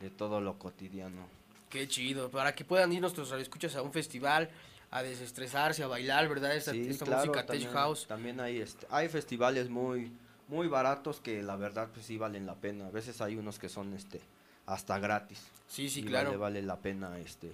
de 0.00 0.10
todo 0.10 0.40
lo 0.40 0.58
cotidiano. 0.58 1.26
Qué 1.70 1.88
chido, 1.88 2.30
para 2.30 2.54
que 2.54 2.64
puedan 2.64 2.92
ir 2.92 3.00
nuestros 3.00 3.32
escuchas 3.32 3.74
a 3.74 3.82
un 3.82 3.92
festival, 3.92 4.50
a 4.94 5.02
desestresarse, 5.02 5.82
a 5.82 5.88
bailar, 5.88 6.28
¿verdad? 6.28 6.54
Esta, 6.54 6.70
sí, 6.70 6.86
esta 6.88 7.04
claro, 7.04 7.26
música 7.26 7.44
también, 7.44 7.68
Tech 7.68 7.76
House. 7.76 8.06
También 8.06 8.38
hay, 8.38 8.60
este, 8.60 8.86
hay 8.88 9.08
festivales 9.08 9.68
muy, 9.68 10.12
muy 10.46 10.68
baratos 10.68 11.20
que 11.20 11.42
la 11.42 11.56
verdad 11.56 11.88
pues 11.92 12.06
sí 12.06 12.16
valen 12.16 12.46
la 12.46 12.54
pena. 12.54 12.86
A 12.86 12.90
veces 12.90 13.20
hay 13.20 13.34
unos 13.34 13.58
que 13.58 13.68
son 13.68 13.92
este 13.94 14.20
hasta 14.66 15.00
gratis. 15.00 15.42
Sí, 15.66 15.90
sí, 15.90 16.00
y 16.00 16.04
claro. 16.04 16.28
Vale, 16.28 16.38
vale 16.38 16.62
la 16.62 16.78
pena 16.78 17.18
este 17.18 17.52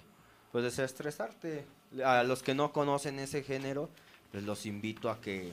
pues 0.51 0.63
desestresarte. 0.63 1.65
A 2.05 2.21
los 2.21 2.43
que 2.43 2.53
no 2.53 2.71
conocen 2.71 3.17
ese 3.17 3.41
género, 3.41 3.89
pues 4.31 4.43
los 4.43 4.67
invito 4.67 5.09
a 5.09 5.19
que 5.19 5.51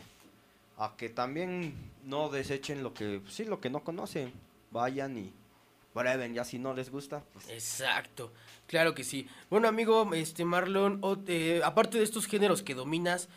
a 0.76 0.94
que 0.94 1.08
también 1.08 1.74
no 2.04 2.28
desechen 2.28 2.82
lo 2.82 2.92
que 2.92 3.22
sí 3.30 3.46
lo 3.46 3.62
que 3.62 3.70
no 3.70 3.82
conocen. 3.82 4.30
Vayan 4.72 5.16
y 5.16 5.32
prueben, 5.92 6.34
ya 6.34 6.44
si 6.44 6.58
no 6.58 6.74
les 6.74 6.90
gusta, 6.90 7.24
pues 7.32 7.48
Exacto, 7.48 8.32
claro 8.66 8.94
que 8.94 9.04
sí. 9.04 9.26
Bueno, 9.50 9.68
amigo, 9.68 10.12
este 10.14 10.44
Marlon, 10.44 11.00
eh, 11.26 11.60
aparte 11.64 11.98
de 11.98 12.04
estos 12.04 12.26
géneros 12.26 12.62
que 12.62 12.74
dominas, 12.74 13.28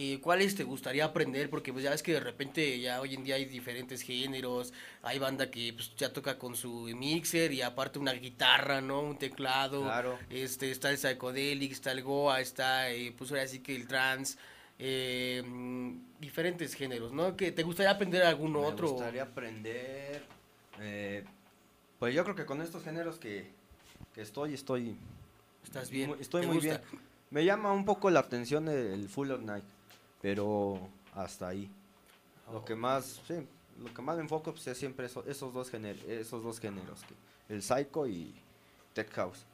eh, 0.00 0.20
¿cuáles 0.20 0.54
te 0.54 0.62
gustaría 0.62 1.04
aprender? 1.04 1.50
Porque 1.50 1.72
pues 1.72 1.82
ya 1.82 1.90
ves 1.90 2.04
que 2.04 2.12
de 2.12 2.20
repente 2.20 2.78
ya 2.78 3.00
hoy 3.00 3.14
en 3.14 3.24
día 3.24 3.34
hay 3.34 3.46
diferentes 3.46 4.02
géneros, 4.02 4.72
hay 5.02 5.18
banda 5.18 5.50
que 5.50 5.72
pues 5.72 5.92
ya 5.96 6.12
toca 6.12 6.38
con 6.38 6.54
su 6.54 6.88
mixer 6.94 7.52
y 7.52 7.62
aparte 7.62 7.98
una 7.98 8.12
guitarra, 8.12 8.80
¿no? 8.80 9.00
Un 9.00 9.18
teclado. 9.18 9.82
Claro. 9.82 10.16
Este, 10.30 10.70
está 10.70 10.90
el 10.90 10.98
psychedelic, 10.98 11.72
está 11.72 11.90
el 11.90 12.02
goa, 12.02 12.40
está 12.40 12.90
eh, 12.92 13.12
pues 13.18 13.30
ahora 13.32 13.48
sí 13.48 13.58
que 13.58 13.74
el 13.74 13.88
trance, 13.88 14.38
eh, 14.78 15.42
diferentes 16.20 16.74
géneros, 16.74 17.12
¿no? 17.12 17.36
¿Que 17.36 17.50
¿Te 17.50 17.64
gustaría 17.64 17.90
aprender 17.90 18.22
alguno 18.22 18.60
me 18.60 18.66
otro? 18.66 18.90
gustaría 18.90 19.24
aprender. 19.24 20.22
Pues 21.98 22.14
yo 22.14 22.22
creo 22.24 22.34
que 22.36 22.46
con 22.46 22.60
estos 22.62 22.82
géneros 22.84 23.18
que, 23.18 23.50
que 24.14 24.22
estoy, 24.22 24.54
estoy 24.54 24.96
¿Estás 25.64 25.90
bien? 25.90 26.10
Muy- 26.10 26.20
Estoy 26.20 26.42
¿Te 26.42 26.46
muy 26.46 26.56
gusta? 26.56 26.78
bien. 26.78 27.02
Me 27.30 27.44
llama 27.44 27.72
un 27.72 27.84
poco 27.84 28.08
la 28.10 28.20
atención 28.20 28.68
el, 28.68 28.86
el 28.92 29.08
Full 29.08 29.30
of 29.30 29.42
Night, 29.42 29.64
pero 30.22 30.78
hasta 31.14 31.48
ahí. 31.48 31.70
Lo 32.52 32.64
que 32.64 32.74
más, 32.74 33.20
sí, 33.28 33.34
lo 33.82 33.92
que 33.92 34.00
más 34.00 34.16
me 34.16 34.22
enfoco 34.22 34.52
pues, 34.52 34.66
es 34.68 34.78
siempre 34.78 35.06
eso- 35.06 35.24
esos 35.26 35.52
dos 35.52 35.70
géneros, 35.70 36.02
esos 36.04 36.42
dos 36.42 36.58
géneros, 36.58 37.00
que- 37.04 37.54
el 37.54 37.62
psycho 37.62 38.06
y 38.06 38.34
tech 38.94 39.10
house. 39.12 39.44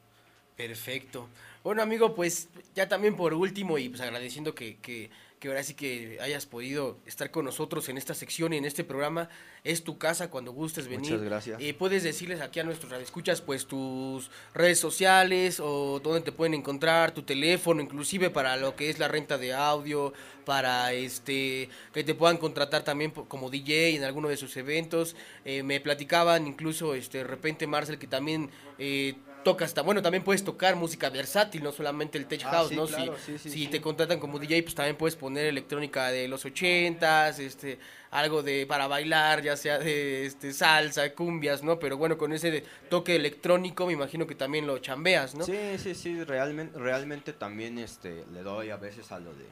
Perfecto. 0.55 1.27
Bueno, 1.63 1.81
amigo, 1.81 2.15
pues 2.15 2.47
ya 2.73 2.87
también 2.87 3.15
por 3.17 3.33
último 3.33 3.77
y 3.77 3.89
pues 3.89 3.99
agradeciendo 3.99 4.55
que, 4.55 4.77
que, 4.77 5.09
que 5.39 5.49
ahora 5.49 5.63
sí 5.63 5.73
que 5.73 6.17
hayas 6.21 6.45
podido 6.45 6.97
estar 7.05 7.31
con 7.31 7.45
nosotros 7.45 7.89
en 7.89 7.97
esta 7.97 8.13
sección 8.13 8.53
y 8.53 8.57
en 8.57 8.65
este 8.65 8.83
programa. 8.83 9.29
Es 9.63 9.83
tu 9.83 9.97
casa 9.97 10.29
cuando 10.29 10.51
gustes 10.51 10.87
venir. 10.87 11.11
Muchas 11.11 11.21
gracias. 11.21 11.61
Eh, 11.61 11.73
puedes 11.73 12.03
decirles 12.03 12.41
aquí 12.41 12.59
a 12.59 12.63
nuestros 12.63 12.91
radioescuchas 12.91 13.41
pues 13.41 13.65
tus 13.65 14.29
redes 14.53 14.79
sociales 14.79 15.59
o 15.59 15.99
dónde 15.99 16.21
te 16.21 16.31
pueden 16.31 16.53
encontrar, 16.53 17.13
tu 17.13 17.23
teléfono, 17.23 17.81
inclusive 17.81 18.29
para 18.29 18.57
lo 18.57 18.75
que 18.75 18.89
es 18.89 18.99
la 18.99 19.07
renta 19.07 19.37
de 19.37 19.53
audio, 19.53 20.13
para 20.45 20.93
este 20.93 21.69
que 21.93 22.03
te 22.03 22.13
puedan 22.13 22.37
contratar 22.37 22.83
también 22.83 23.11
como 23.11 23.49
DJ 23.49 23.95
en 23.95 24.03
alguno 24.03 24.29
de 24.29 24.37
sus 24.37 24.55
eventos. 24.57 25.15
Eh, 25.43 25.63
me 25.63 25.79
platicaban 25.79 26.47
incluso 26.47 26.93
este 26.93 27.19
de 27.19 27.23
repente 27.23 27.65
Marcel 27.67 27.97
que 27.97 28.07
también 28.07 28.51
eh, 28.77 29.15
tocas, 29.45 29.75
bueno, 29.85 30.01
también 30.01 30.23
puedes 30.23 30.43
tocar 30.43 30.75
música 30.75 31.09
versátil, 31.09 31.63
no 31.63 31.71
solamente 31.71 32.17
el 32.17 32.25
tech 32.25 32.41
Ah, 32.45 32.49
house, 32.49 32.69
sí, 32.69 32.75
¿no? 32.75 32.87
claro, 32.87 33.15
si 33.17 33.33
sí, 33.33 33.37
sí, 33.37 33.49
si 33.51 33.59
sí. 33.65 33.67
te 33.67 33.79
contratan 33.79 34.19
como 34.19 34.39
DJ, 34.39 34.63
pues 34.63 34.73
también 34.73 34.97
puedes 34.97 35.15
poner 35.15 35.45
electrónica 35.45 36.07
de 36.07 36.27
los 36.27 36.43
ochentas, 36.45 37.37
este, 37.37 37.77
algo 38.09 38.41
de 38.41 38.65
para 38.65 38.87
bailar, 38.87 39.43
ya 39.43 39.55
sea 39.55 39.77
de 39.77 40.25
este 40.25 40.51
salsa, 40.51 41.13
cumbias, 41.13 41.61
¿no? 41.63 41.77
Pero 41.77 41.95
bueno, 41.95 42.17
con 42.17 42.33
ese 42.33 42.49
de 42.49 42.63
toque 42.89 43.15
electrónico 43.15 43.85
me 43.85 43.93
imagino 43.93 44.25
que 44.25 44.33
también 44.33 44.65
lo 44.65 44.79
chambeas, 44.79 45.35
¿no? 45.35 45.45
Sí, 45.45 45.77
sí, 45.77 45.93
sí, 45.93 46.23
realmente, 46.23 46.77
realmente 46.79 47.31
también 47.31 47.77
este, 47.77 48.25
le 48.33 48.41
doy 48.41 48.71
a 48.71 48.77
veces 48.77 49.11
a 49.11 49.19
lo 49.19 49.31
de, 49.35 49.45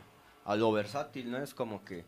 a 0.45 0.55
lo 0.55 0.71
versátil, 0.71 1.29
¿no? 1.29 1.37
Es 1.37 1.53
como 1.53 1.85
que, 1.85 2.03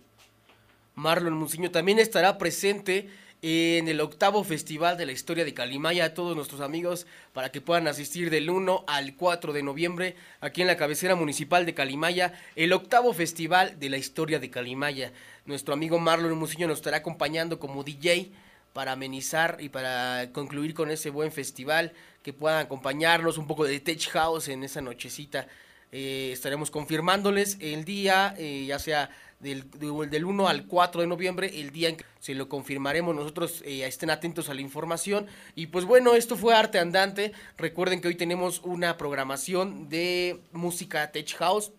Marlon 0.96 1.34
Muciño 1.34 1.72
también 1.72 2.00
estará 2.00 2.38
presente 2.38 3.10
en 3.42 3.90
el 3.90 4.00
octavo 4.00 4.44
festival 4.46 4.96
de 4.98 5.06
la 5.06 5.12
historia 5.12 5.44
de 5.44 5.54
Calimaya 5.54 6.06
a 6.06 6.14
todos 6.14 6.34
nuestros 6.34 6.62
amigos 6.62 7.06
para 7.34 7.52
que 7.52 7.60
puedan 7.60 7.88
asistir 7.88 8.30
del 8.30 8.50
1 8.50 8.86
al 8.88 9.16
4 9.16 9.52
de 9.52 9.64
noviembre 9.64 10.16
aquí 10.40 10.62
en 10.62 10.68
la 10.68 10.78
cabecera 10.78 11.16
municipal 11.16 11.66
de 11.66 11.74
Calimaya, 11.74 12.34
el 12.56 12.72
octavo 12.72 13.12
festival 13.14 13.78
de 13.80 13.90
la 13.90 13.98
historia 13.98 14.40
de 14.40 14.50
Calimaya. 14.50 15.12
Nuestro 15.46 15.74
amigo 15.74 16.00
Marlon 16.00 16.38
Muciño 16.38 16.68
nos 16.68 16.78
estará 16.78 16.98
acompañando 16.98 17.60
como 17.60 17.84
DJ 17.84 18.32
para 18.72 18.94
amenizar 18.94 19.58
y 19.60 19.70
para 19.70 20.30
concluir 20.32 20.74
con 20.74 20.90
ese 20.90 21.10
buen 21.10 21.32
festival, 21.32 21.94
que 22.24 22.32
puedan 22.32 22.66
acompañarnos 22.66 23.38
un 23.38 23.46
poco 23.46 23.66
de 23.66 23.80
Tech 23.82 24.10
House 24.12 24.48
en 24.48 24.64
esa 24.64 24.82
nochecita. 24.82 25.48
Eh, 25.96 26.32
estaremos 26.34 26.72
confirmándoles 26.72 27.58
el 27.60 27.86
día, 27.86 28.34
eh, 28.40 28.66
ya 28.68 28.80
sea 28.80 29.12
del, 29.40 29.70
de- 29.72 30.08
del 30.10 30.26
1 30.26 30.48
al 30.48 30.66
4 30.66 31.02
de 31.02 31.08
noviembre, 31.08 31.60
el 31.62 31.72
día 31.72 31.90
en 31.90 31.98
que 31.98 32.06
se 32.20 32.34
lo 32.34 32.50
confirmaremos. 32.50 33.14
Nosotros 33.14 33.62
eh, 33.64 33.86
estén 33.86 34.10
atentos 34.10 34.50
a 34.50 34.56
la 34.56 34.62
información. 34.62 35.28
Y 35.54 35.68
pues 35.68 35.86
bueno, 35.86 36.16
esto 36.16 36.36
fue 36.36 36.56
Arte 36.56 36.80
Andante. 36.80 37.32
Recuerden 37.58 38.02
que 38.02 38.08
hoy 38.08 38.16
tenemos 38.16 38.62
una 38.64 38.98
programación 38.98 39.88
de 39.88 40.40
música 40.52 41.12
Tech 41.12 41.32
House, 41.36 41.72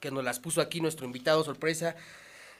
que 0.00 0.10
nos 0.10 0.24
las 0.24 0.40
puso 0.40 0.60
aquí 0.60 0.80
nuestro 0.80 1.06
invitado 1.06 1.44
sorpresa, 1.44 1.94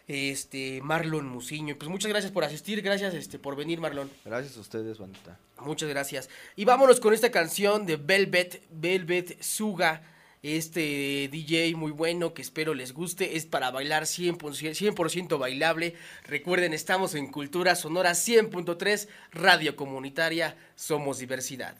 este 0.06 0.80
Marlon 0.82 1.26
Muciño. 1.26 1.76
Pues 1.76 1.88
muchas 1.90 2.10
gracias 2.10 2.30
por 2.30 2.44
asistir, 2.44 2.80
gracias 2.82 3.14
este, 3.14 3.38
por 3.40 3.56
venir, 3.56 3.80
Marlon. 3.80 4.08
Gracias 4.24 4.56
a 4.56 4.60
ustedes, 4.60 4.98
bandita. 4.98 5.38
Muchas 5.60 5.88
gracias. 5.88 6.28
Y 6.54 6.64
vámonos 6.64 7.00
con 7.00 7.12
esta 7.14 7.30
canción 7.32 7.86
de 7.86 7.96
Velvet, 7.96 8.62
Velvet 8.70 9.42
Suga. 9.42 10.02
Este 10.42 11.28
DJ 11.30 11.76
muy 11.76 11.92
bueno 11.92 12.34
que 12.34 12.42
espero 12.42 12.74
les 12.74 12.92
guste. 12.92 13.36
Es 13.36 13.46
para 13.46 13.70
bailar 13.70 14.02
100%, 14.06 14.38
100% 14.38 15.38
bailable. 15.38 15.94
Recuerden, 16.24 16.72
estamos 16.72 17.14
en 17.14 17.30
Cultura 17.30 17.76
Sonora 17.76 18.10
100.3, 18.10 19.06
Radio 19.30 19.76
Comunitaria. 19.76 20.56
Somos 20.74 21.20
diversidad. 21.20 21.76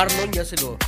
Marlon, 0.00 0.32
ya 0.32 0.46
se 0.46 0.56
lo 0.56 0.78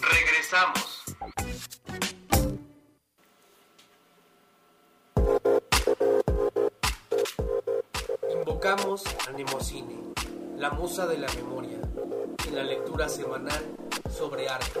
Regresamos. 0.00 1.04
Invocamos 8.30 9.04
a 9.26 9.32
Nemocine, 9.32 9.94
la 10.58 10.70
musa 10.72 11.06
de 11.06 11.16
la 11.16 11.32
memoria, 11.36 11.78
en 12.46 12.54
la 12.54 12.64
lectura 12.64 13.08
semanal 13.08 13.64
sobre 14.10 14.46
arte. 14.46 14.80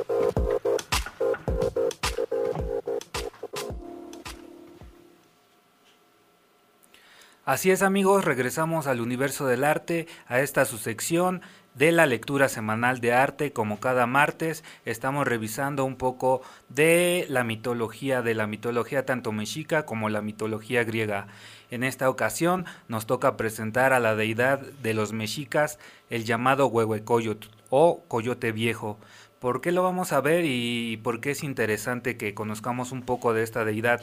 Así 7.46 7.70
es 7.70 7.80
amigos, 7.80 8.26
regresamos 8.26 8.86
al 8.86 9.00
universo 9.00 9.46
del 9.46 9.64
arte, 9.64 10.06
a 10.26 10.40
esta 10.40 10.66
su 10.66 10.76
sección 10.76 11.40
de 11.76 11.92
la 11.92 12.06
lectura 12.06 12.48
semanal 12.48 13.00
de 13.00 13.12
arte. 13.12 13.52
Como 13.52 13.78
cada 13.78 14.06
martes 14.06 14.64
estamos 14.84 15.26
revisando 15.26 15.84
un 15.84 15.96
poco 15.96 16.42
de 16.68 17.26
la 17.28 17.44
mitología, 17.44 18.22
de 18.22 18.34
la 18.34 18.46
mitología 18.46 19.06
tanto 19.06 19.30
mexica 19.30 19.84
como 19.84 20.08
la 20.08 20.22
mitología 20.22 20.84
griega. 20.84 21.28
En 21.70 21.84
esta 21.84 22.08
ocasión 22.10 22.64
nos 22.88 23.06
toca 23.06 23.36
presentar 23.36 23.92
a 23.92 24.00
la 24.00 24.14
deidad 24.14 24.60
de 24.60 24.94
los 24.94 25.12
mexicas, 25.12 25.78
el 26.10 26.24
llamado 26.24 26.66
Huehuecoyot 26.66 27.50
o 27.70 28.02
Coyote 28.08 28.52
Viejo. 28.52 28.98
¿Por 29.38 29.60
qué 29.60 29.70
lo 29.70 29.82
vamos 29.82 30.12
a 30.12 30.20
ver 30.20 30.44
y 30.46 30.96
por 31.02 31.20
qué 31.20 31.32
es 31.32 31.44
interesante 31.44 32.16
que 32.16 32.34
conozcamos 32.34 32.90
un 32.90 33.02
poco 33.02 33.34
de 33.34 33.42
esta 33.42 33.64
deidad? 33.64 34.00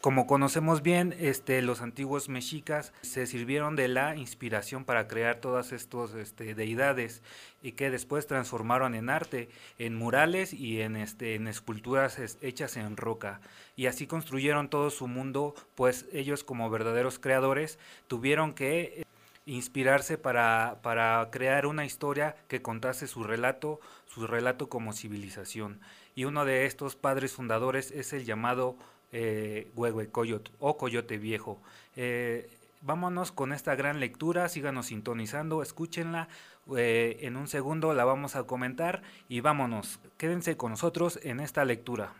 Como 0.00 0.28
conocemos 0.28 0.82
bien, 0.82 1.16
este, 1.18 1.60
los 1.62 1.80
antiguos 1.80 2.28
mexicas 2.28 2.92
se 3.02 3.26
sirvieron 3.26 3.74
de 3.74 3.88
la 3.88 4.14
inspiración 4.14 4.84
para 4.84 5.08
crear 5.08 5.40
todas 5.40 5.72
estas 5.72 6.14
este, 6.14 6.54
deidades 6.54 7.22
y 7.60 7.72
que 7.72 7.90
después 7.90 8.28
transformaron 8.28 8.94
en 8.94 9.10
arte, 9.10 9.48
en 9.78 9.96
murales 9.96 10.52
y 10.52 10.80
en, 10.80 10.96
este, 10.96 11.34
esculturas 11.48 12.20
hechas 12.40 12.76
en 12.76 12.96
roca. 12.96 13.40
Y 13.74 13.86
así 13.86 14.06
construyeron 14.06 14.68
todo 14.68 14.90
su 14.90 15.08
mundo, 15.08 15.56
pues 15.74 16.06
ellos 16.12 16.44
como 16.44 16.70
verdaderos 16.70 17.18
creadores 17.18 17.80
tuvieron 18.06 18.52
que 18.52 19.04
inspirarse 19.44 20.18
para, 20.18 20.78
para 20.82 21.28
crear 21.32 21.66
una 21.66 21.84
historia 21.84 22.36
que 22.46 22.62
contase 22.62 23.08
su 23.08 23.24
relato, 23.24 23.80
su 24.06 24.26
relato 24.26 24.68
como 24.68 24.92
civilización. 24.92 25.80
Y 26.14 26.24
uno 26.24 26.44
de 26.44 26.66
estos 26.66 26.96
padres 26.96 27.32
fundadores 27.32 27.90
es 27.90 28.12
el 28.12 28.24
llamado 28.24 28.76
eh, 29.16 30.08
Coyote 30.12 30.50
o 30.60 30.76
Coyote 30.76 31.16
Viejo. 31.16 31.58
Eh, 31.96 32.50
vámonos 32.82 33.32
con 33.32 33.52
esta 33.52 33.74
gran 33.74 33.98
lectura, 33.98 34.48
síganos 34.48 34.86
sintonizando, 34.86 35.62
escúchenla. 35.62 36.28
Eh, 36.76 37.20
en 37.22 37.36
un 37.36 37.48
segundo 37.48 37.94
la 37.94 38.04
vamos 38.04 38.36
a 38.36 38.42
comentar 38.44 39.02
y 39.28 39.40
vámonos, 39.40 40.00
quédense 40.18 40.56
con 40.56 40.72
nosotros 40.72 41.18
en 41.22 41.40
esta 41.40 41.64
lectura. 41.64 42.12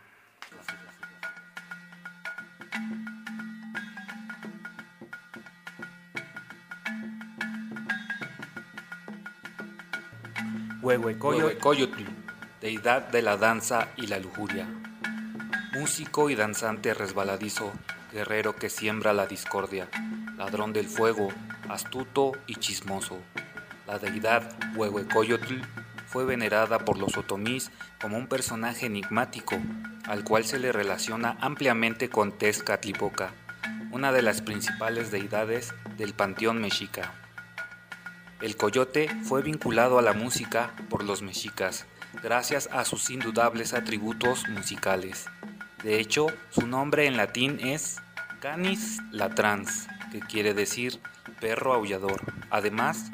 Huehuecoyotl, 10.81 12.03
deidad 12.61 13.09
de 13.09 13.21
la 13.21 13.35
danza 13.35 13.89
y 13.97 14.07
la 14.07 14.19
lujuria 14.19 14.86
músico 15.77 16.31
y 16.31 16.35
danzante 16.35 16.95
resbaladizo, 16.95 17.71
guerrero 18.11 18.55
que 18.55 18.67
siembra 18.67 19.13
la 19.13 19.27
discordia, 19.27 19.87
ladrón 20.35 20.73
del 20.73 20.87
fuego, 20.87 21.27
astuto 21.69 22.31
y 22.47 22.55
chismoso. 22.55 23.19
La 23.85 23.99
deidad 23.99 24.57
Huehuecoyotl 24.75 25.61
fue 26.07 26.25
venerada 26.25 26.79
por 26.79 26.97
los 26.97 27.15
otomís 27.15 27.69
como 28.01 28.17
un 28.17 28.25
personaje 28.25 28.87
enigmático, 28.87 29.59
al 30.07 30.23
cual 30.23 30.45
se 30.45 30.57
le 30.57 30.71
relaciona 30.71 31.37
ampliamente 31.41 32.09
con 32.09 32.31
Tezcatlipoca, 32.31 33.33
una 33.91 34.11
de 34.11 34.23
las 34.23 34.41
principales 34.41 35.11
deidades 35.11 35.75
del 35.95 36.15
panteón 36.15 36.59
mexica. 36.59 37.13
El 38.41 38.57
coyote 38.57 39.09
fue 39.21 39.43
vinculado 39.43 39.99
a 39.99 40.01
la 40.01 40.13
música 40.13 40.71
por 40.89 41.03
los 41.03 41.21
mexicas, 41.21 41.85
gracias 42.23 42.67
a 42.71 42.83
sus 42.83 43.11
indudables 43.11 43.75
atributos 43.75 44.49
musicales. 44.49 45.27
De 45.83 45.99
hecho, 45.99 46.27
su 46.49 46.65
nombre 46.65 47.05
en 47.05 47.17
latín 47.17 47.59
es 47.59 48.01
Canis 48.39 48.99
latrans, 49.11 49.87
que 50.11 50.19
quiere 50.19 50.53
decir 50.53 50.99
perro 51.39 51.73
aullador. 51.73 52.21
Además, 52.49 53.11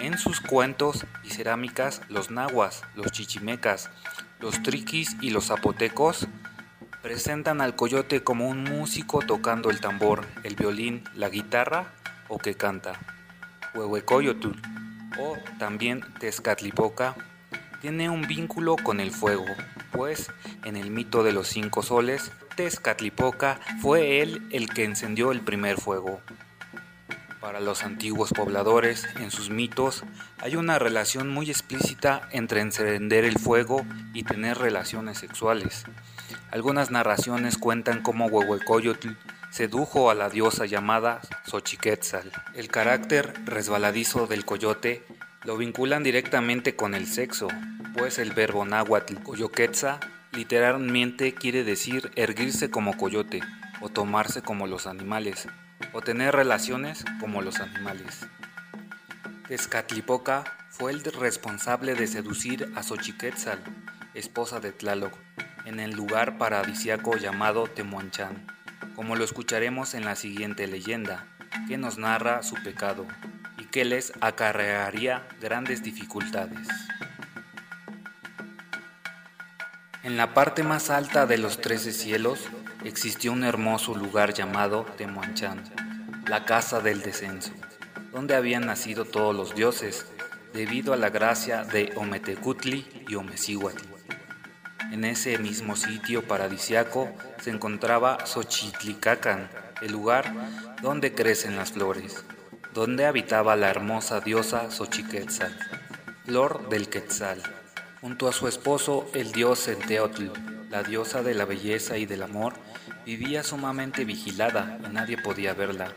en 0.00 0.16
sus 0.16 0.40
cuentos 0.40 1.06
y 1.24 1.30
cerámicas, 1.30 2.02
los 2.08 2.30
nahuas, 2.30 2.82
los 2.94 3.12
chichimecas, 3.12 3.90
los 4.40 4.62
triquis 4.62 5.16
y 5.20 5.30
los 5.30 5.46
zapotecos 5.46 6.28
presentan 7.02 7.60
al 7.60 7.76
coyote 7.76 8.22
como 8.22 8.48
un 8.48 8.64
músico 8.64 9.20
tocando 9.20 9.70
el 9.70 9.80
tambor, 9.80 10.26
el 10.44 10.56
violín, 10.56 11.04
la 11.14 11.28
guitarra 11.28 11.92
o 12.28 12.38
que 12.38 12.54
canta. 12.54 12.92
Huehuecoyotl 13.74 14.50
o 15.18 15.36
también 15.58 16.04
Tezcatlipoca 16.18 17.16
tiene 17.80 18.10
un 18.10 18.22
vínculo 18.22 18.76
con 18.76 19.00
el 19.00 19.10
fuego, 19.10 19.46
pues 19.92 20.30
en 20.64 20.76
el 20.76 20.90
mito 20.90 21.22
de 21.22 21.32
los 21.32 21.48
cinco 21.48 21.82
soles, 21.82 22.32
Tezcatlipoca 22.56 23.60
fue 23.80 24.20
él 24.20 24.46
el 24.50 24.68
que 24.68 24.84
encendió 24.84 25.32
el 25.32 25.40
primer 25.40 25.80
fuego. 25.80 26.20
Para 27.40 27.60
los 27.60 27.84
antiguos 27.84 28.32
pobladores, 28.32 29.06
en 29.20 29.30
sus 29.30 29.48
mitos, 29.48 30.04
hay 30.38 30.56
una 30.56 30.78
relación 30.78 31.28
muy 31.28 31.50
explícita 31.50 32.28
entre 32.32 32.60
encender 32.60 33.24
el 33.24 33.38
fuego 33.38 33.86
y 34.12 34.24
tener 34.24 34.58
relaciones 34.58 35.18
sexuales. 35.18 35.84
Algunas 36.50 36.90
narraciones 36.90 37.56
cuentan 37.56 38.02
cómo 38.02 38.26
Huehuecoyotl 38.26 39.10
sedujo 39.50 40.10
a 40.10 40.14
la 40.14 40.28
diosa 40.28 40.66
llamada 40.66 41.20
Xochiquetzal. 41.46 42.32
El 42.54 42.68
carácter 42.68 43.32
resbaladizo 43.44 44.26
del 44.26 44.44
coyote 44.44 45.04
lo 45.48 45.56
vinculan 45.56 46.02
directamente 46.02 46.76
con 46.76 46.94
el 46.94 47.06
sexo, 47.06 47.48
pues 47.96 48.18
el 48.18 48.32
verbo 48.32 48.66
náhuatl 48.66 49.14
coyoquetza 49.22 49.98
literalmente 50.32 51.32
quiere 51.32 51.64
decir 51.64 52.10
erguirse 52.16 52.70
como 52.70 52.98
coyote 52.98 53.40
o 53.80 53.88
tomarse 53.88 54.42
como 54.42 54.66
los 54.66 54.86
animales 54.86 55.48
o 55.94 56.02
tener 56.02 56.36
relaciones 56.36 57.02
como 57.18 57.40
los 57.40 57.60
animales. 57.60 58.26
Tezcatlipoca 59.48 60.44
fue 60.68 60.92
el 60.92 61.02
responsable 61.02 61.94
de 61.94 62.08
seducir 62.08 62.70
a 62.76 62.82
Xochiquetzal, 62.82 63.58
esposa 64.12 64.60
de 64.60 64.72
Tlaloc, 64.72 65.14
en 65.64 65.80
el 65.80 65.92
lugar 65.92 66.36
paradisiaco 66.36 67.16
llamado 67.16 67.68
Temuanchan, 67.68 68.46
como 68.94 69.16
lo 69.16 69.24
escucharemos 69.24 69.94
en 69.94 70.04
la 70.04 70.14
siguiente 70.14 70.66
leyenda, 70.66 71.24
que 71.68 71.78
nos 71.78 71.96
narra 71.96 72.42
su 72.42 72.56
pecado 72.62 73.06
que 73.70 73.84
les 73.84 74.12
acarrearía 74.20 75.26
grandes 75.40 75.82
dificultades. 75.82 76.68
En 80.02 80.16
la 80.16 80.32
parte 80.32 80.62
más 80.62 80.90
alta 80.90 81.26
de 81.26 81.38
los 81.38 81.60
trece 81.60 81.92
cielos 81.92 82.48
existió 82.84 83.32
un 83.32 83.44
hermoso 83.44 83.94
lugar 83.94 84.32
llamado 84.32 84.86
Temuanchan, 84.96 85.62
la 86.26 86.44
casa 86.44 86.80
del 86.80 87.02
descenso, 87.02 87.52
donde 88.12 88.34
habían 88.34 88.64
nacido 88.64 89.04
todos 89.04 89.34
los 89.34 89.54
dioses, 89.54 90.06
debido 90.54 90.92
a 90.92 90.96
la 90.96 91.10
gracia 91.10 91.64
de 91.64 91.92
Ometecutli 91.96 93.04
y 93.08 93.16
Omecihuatl. 93.16 93.84
En 94.92 95.04
ese 95.04 95.36
mismo 95.36 95.76
sitio 95.76 96.26
paradisiaco 96.26 97.10
se 97.42 97.50
encontraba 97.50 98.24
Xochitlicacan, 98.24 99.50
el 99.82 99.92
lugar 99.92 100.32
donde 100.80 101.12
crecen 101.12 101.56
las 101.56 101.72
flores, 101.72 102.24
donde 102.78 103.06
habitaba 103.06 103.56
la 103.56 103.70
hermosa 103.70 104.20
diosa 104.20 104.70
Xochiquetzal, 104.70 105.52
flor 106.24 106.68
del 106.68 106.88
Quetzal, 106.88 107.42
junto 108.00 108.28
a 108.28 108.32
su 108.32 108.46
esposo 108.46 109.10
el 109.14 109.32
dios 109.32 109.66
Enteotl, 109.66 110.26
la 110.70 110.84
diosa 110.84 111.24
de 111.24 111.34
la 111.34 111.44
belleza 111.44 111.96
y 111.96 112.06
del 112.06 112.22
amor, 112.22 112.52
vivía 113.04 113.42
sumamente 113.42 114.04
vigilada 114.04 114.78
y 114.88 114.92
nadie 114.92 115.18
podía 115.20 115.54
verla. 115.54 115.92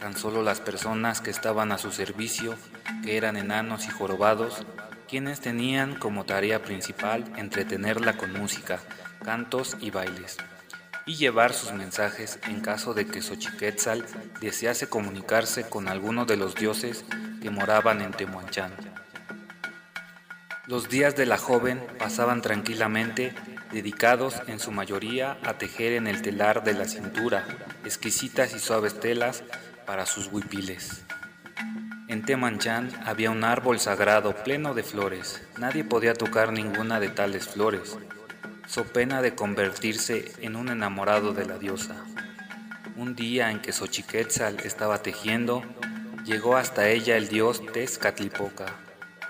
Tan 0.00 0.16
solo 0.16 0.42
las 0.42 0.60
personas 0.60 1.20
que 1.20 1.30
estaban 1.30 1.70
a 1.70 1.78
su 1.78 1.92
servicio, 1.92 2.56
que 3.04 3.16
eran 3.16 3.36
enanos 3.36 3.86
y 3.86 3.90
jorobados, 3.90 4.66
quienes 5.08 5.38
tenían 5.38 5.94
como 5.94 6.24
tarea 6.24 6.60
principal 6.60 7.22
entretenerla 7.36 8.16
con 8.16 8.32
música, 8.32 8.80
cantos 9.24 9.76
y 9.80 9.90
bailes, 9.92 10.38
y 11.06 11.14
llevar 11.14 11.54
sus 11.54 11.72
mensajes 11.72 12.38
en 12.48 12.60
caso 12.60 12.92
de 12.92 13.06
que 13.06 13.22
Xochiquetzal 13.22 14.04
desease 14.40 14.88
comunicarse 14.88 15.68
con 15.68 15.88
alguno 15.88 16.26
de 16.26 16.36
los 16.36 16.56
dioses 16.56 17.04
que 17.40 17.50
moraban 17.50 18.02
en 18.02 18.10
Temuanchán. 18.10 18.72
Los 20.66 20.88
días 20.88 21.14
de 21.14 21.26
la 21.26 21.38
joven 21.38 21.80
pasaban 21.96 22.42
tranquilamente 22.42 23.32
dedicados 23.70 24.34
en 24.48 24.58
su 24.58 24.72
mayoría 24.72 25.38
a 25.44 25.58
tejer 25.58 25.92
en 25.92 26.08
el 26.08 26.22
telar 26.22 26.64
de 26.64 26.74
la 26.74 26.86
cintura 26.86 27.46
exquisitas 27.84 28.52
y 28.52 28.58
suaves 28.58 28.98
telas 28.98 29.44
para 29.86 30.06
sus 30.06 30.26
huipiles. 30.26 31.04
En 32.08 32.24
Temanchán 32.24 32.90
había 33.04 33.30
un 33.30 33.44
árbol 33.44 33.78
sagrado 33.78 34.34
pleno 34.42 34.74
de 34.74 34.82
flores. 34.82 35.42
Nadie 35.58 35.84
podía 35.84 36.14
tocar 36.14 36.52
ninguna 36.52 36.98
de 36.98 37.10
tales 37.10 37.46
flores, 37.46 37.96
so 38.66 38.84
pena 38.84 39.22
de 39.22 39.34
convertirse 39.34 40.32
en 40.40 40.56
un 40.56 40.68
enamorado 40.68 41.32
de 41.32 41.46
la 41.46 41.58
diosa. 41.58 41.96
Un 42.96 43.14
día 43.14 43.50
en 43.50 43.60
que 43.60 43.72
Xochiquetzal 43.72 44.60
estaba 44.60 45.02
tejiendo, 45.02 45.62
llegó 46.24 46.56
hasta 46.56 46.88
ella 46.88 47.16
el 47.16 47.28
dios 47.28 47.62
Tezcatlipoca, 47.72 48.66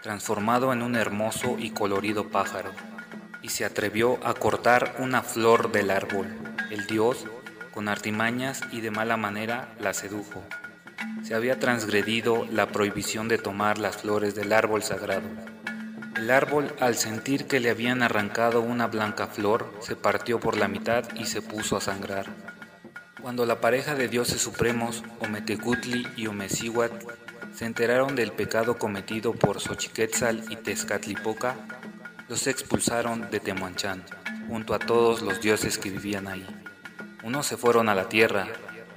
transformado 0.03 0.73
en 0.73 0.83
un 0.83 0.97
hermoso 0.97 1.57
y 1.59 1.71
colorido 1.71 2.29
pájaro 2.31 2.73
y 3.43 3.49
se 3.51 3.65
atrevió 3.65 4.19
a 4.27 4.35
cortar 4.35 4.97
una 4.99 5.23
flor 5.23 5.71
del 5.71 5.91
árbol. 5.91 6.27
El 6.71 6.87
dios, 6.87 7.27
con 7.73 7.89
artimañas 7.89 8.61
y 8.73 8.81
de 8.81 8.91
mala 8.91 9.17
manera, 9.17 9.75
la 9.79 9.95
sedujo. 9.95 10.43
Se 11.23 11.35
había 11.35 11.59
transgredido 11.59 12.47
la 12.51 12.67
prohibición 12.67 13.29
de 13.29 13.39
tomar 13.39 13.79
las 13.79 13.99
flores 13.99 14.35
del 14.35 14.53
árbol 14.53 14.83
sagrado. 14.83 15.29
El 16.17 16.31
árbol, 16.31 16.75
al 16.81 16.97
sentir 16.97 17.47
que 17.47 17.61
le 17.61 17.69
habían 17.69 18.03
arrancado 18.03 18.63
una 18.63 18.87
blanca 18.87 19.27
flor, 19.27 19.71
se 19.81 19.97
partió 19.97 20.41
por 20.41 20.57
la 20.57 20.67
mitad 20.67 21.05
y 21.15 21.27
se 21.27 21.43
puso 21.43 21.77
a 21.77 21.83
sangrar. 21.83 22.27
Cuando 23.21 23.45
la 23.45 23.61
pareja 23.61 23.95
de 23.95 24.09
dioses 24.09 24.41
supremos, 24.41 25.05
Ometecutli 25.21 26.07
y 26.17 26.27
Omecihuatl, 26.27 27.07
se 27.55 27.67
enteraron 27.67 28.17
del 28.17 28.33
pecado 28.33 28.79
cometido 28.79 29.35
por 29.35 29.61
Xochiquetzal 29.61 30.45
y 30.49 30.57
Tezcatlipoca, 30.57 31.55
los 32.31 32.47
expulsaron 32.47 33.31
de 33.31 33.41
Temuanchán, 33.41 34.03
junto 34.49 34.73
a 34.73 34.79
todos 34.79 35.21
los 35.21 35.43
dioses 35.43 35.77
que 35.77 35.91
vivían 35.91 36.29
ahí. 36.29 36.47
Unos 37.25 37.47
se 37.47 37.59
fueron 37.59 37.91
a 37.91 37.95
la 37.95 38.09
tierra 38.09 38.49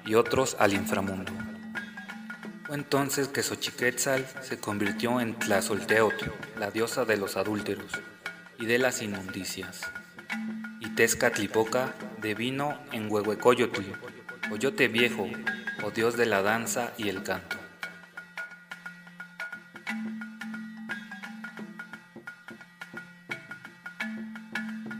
y 0.05 0.15
otros 0.15 0.55
al 0.57 0.73
inframundo. 0.73 1.33
Fue 2.69 2.77
entonces 2.77 3.29
que 3.29 3.41
Xochiquetzal 3.41 4.27
se 4.43 4.59
convirtió 4.59 5.19
en 5.19 5.33
Tlazolteotl, 5.33 6.29
la 6.59 6.69
diosa 6.69 7.03
de 7.03 7.17
los 7.17 7.35
adúlteros 7.35 7.91
y 8.59 8.67
de 8.67 8.77
las 8.77 9.01
inmundicias, 9.01 9.81
y 10.79 10.89
Tezcatlipoca 10.89 11.95
devino 12.21 12.77
en 12.91 13.11
Huehuecoyotl, 13.11 13.81
Coyote 14.49 14.87
Viejo, 14.87 15.27
o 15.83 15.89
dios 15.89 16.15
de 16.15 16.27
la 16.27 16.43
danza 16.43 16.93
y 16.95 17.09
el 17.09 17.23
canto. 17.23 17.57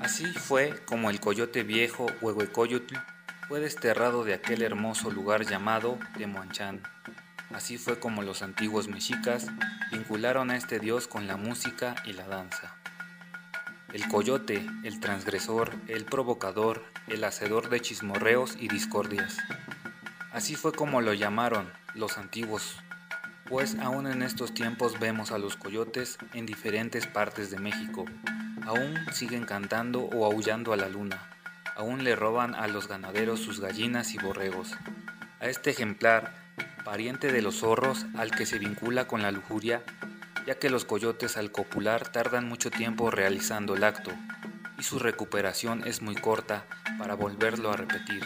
Así 0.02 0.26
fue 0.26 0.74
como 0.88 1.12
el 1.12 1.20
coyote 1.20 1.62
viejo 1.62 2.08
Huehuecoyotl 2.20 2.96
fue 3.48 3.60
desterrado 3.60 4.24
de 4.24 4.34
aquel 4.34 4.64
hermoso 4.64 5.12
lugar 5.12 5.46
llamado 5.46 6.00
Temuanchán. 6.18 6.82
Así 7.54 7.78
fue 7.78 8.00
como 8.00 8.22
los 8.22 8.42
antiguos 8.42 8.88
mexicas 8.88 9.48
vincularon 9.92 10.52
a 10.52 10.58
este 10.58 10.80
dios 10.80 11.08
con 11.08 11.28
la 11.28 11.36
música 11.36 11.96
y 12.06 12.14
la 12.14 12.28
danza. 12.28 12.76
El 13.92 14.08
coyote, 14.08 14.64
el 14.84 15.00
transgresor, 15.00 15.74
el 15.88 16.06
provocador, 16.06 16.84
el 17.08 17.24
hacedor 17.24 17.70
de 17.70 17.80
chismorreos 17.80 18.56
y 18.60 18.68
discordias. 18.68 19.38
Así 20.32 20.56
fue 20.56 20.74
como 20.74 21.02
lo 21.02 21.14
llamaron 21.14 21.72
los 21.96 22.20
antiguos, 22.20 22.78
pues 23.46 23.76
aún 23.82 24.06
en 24.06 24.22
estos 24.22 24.54
tiempos 24.54 25.00
vemos 25.00 25.32
a 25.32 25.40
los 25.40 25.56
coyotes 25.56 26.20
en 26.34 26.46
diferentes 26.46 27.08
partes 27.08 27.50
de 27.50 27.58
México, 27.58 28.06
aún 28.64 28.96
siguen 29.12 29.46
cantando 29.46 30.02
o 30.02 30.32
aullando 30.32 30.72
a 30.72 30.78
la 30.78 30.88
luna, 30.88 31.28
aún 31.76 32.04
le 32.04 32.16
roban 32.16 32.54
a 32.54 32.68
los 32.68 32.88
ganaderos 32.88 33.40
sus 33.40 33.60
gallinas 33.60 34.14
y 34.14 34.20
borregos. 34.20 34.76
A 35.40 35.48
este 35.48 35.72
ejemplar, 35.72 36.32
pariente 36.84 37.32
de 37.32 37.42
los 37.42 37.60
zorros 37.60 38.06
al 38.18 38.32
que 38.32 38.46
se 38.46 38.60
vincula 38.60 39.08
con 39.08 39.22
la 39.22 39.32
lujuria, 39.32 39.84
ya 40.46 40.56
que 40.56 40.70
los 40.70 40.86
coyotes 40.86 41.38
al 41.38 41.52
copular 41.52 42.10
tardan 42.10 42.48
mucho 42.48 42.72
tiempo 42.72 43.12
realizando 43.12 43.76
el 43.76 43.84
acto 43.84 44.12
y 44.80 44.84
su 44.84 44.98
recuperación 44.98 45.86
es 45.86 46.02
muy 46.02 46.16
corta 46.16 46.66
para 46.98 47.14
volverlo 47.14 47.72
a 47.72 47.78
repetir. 47.78 48.24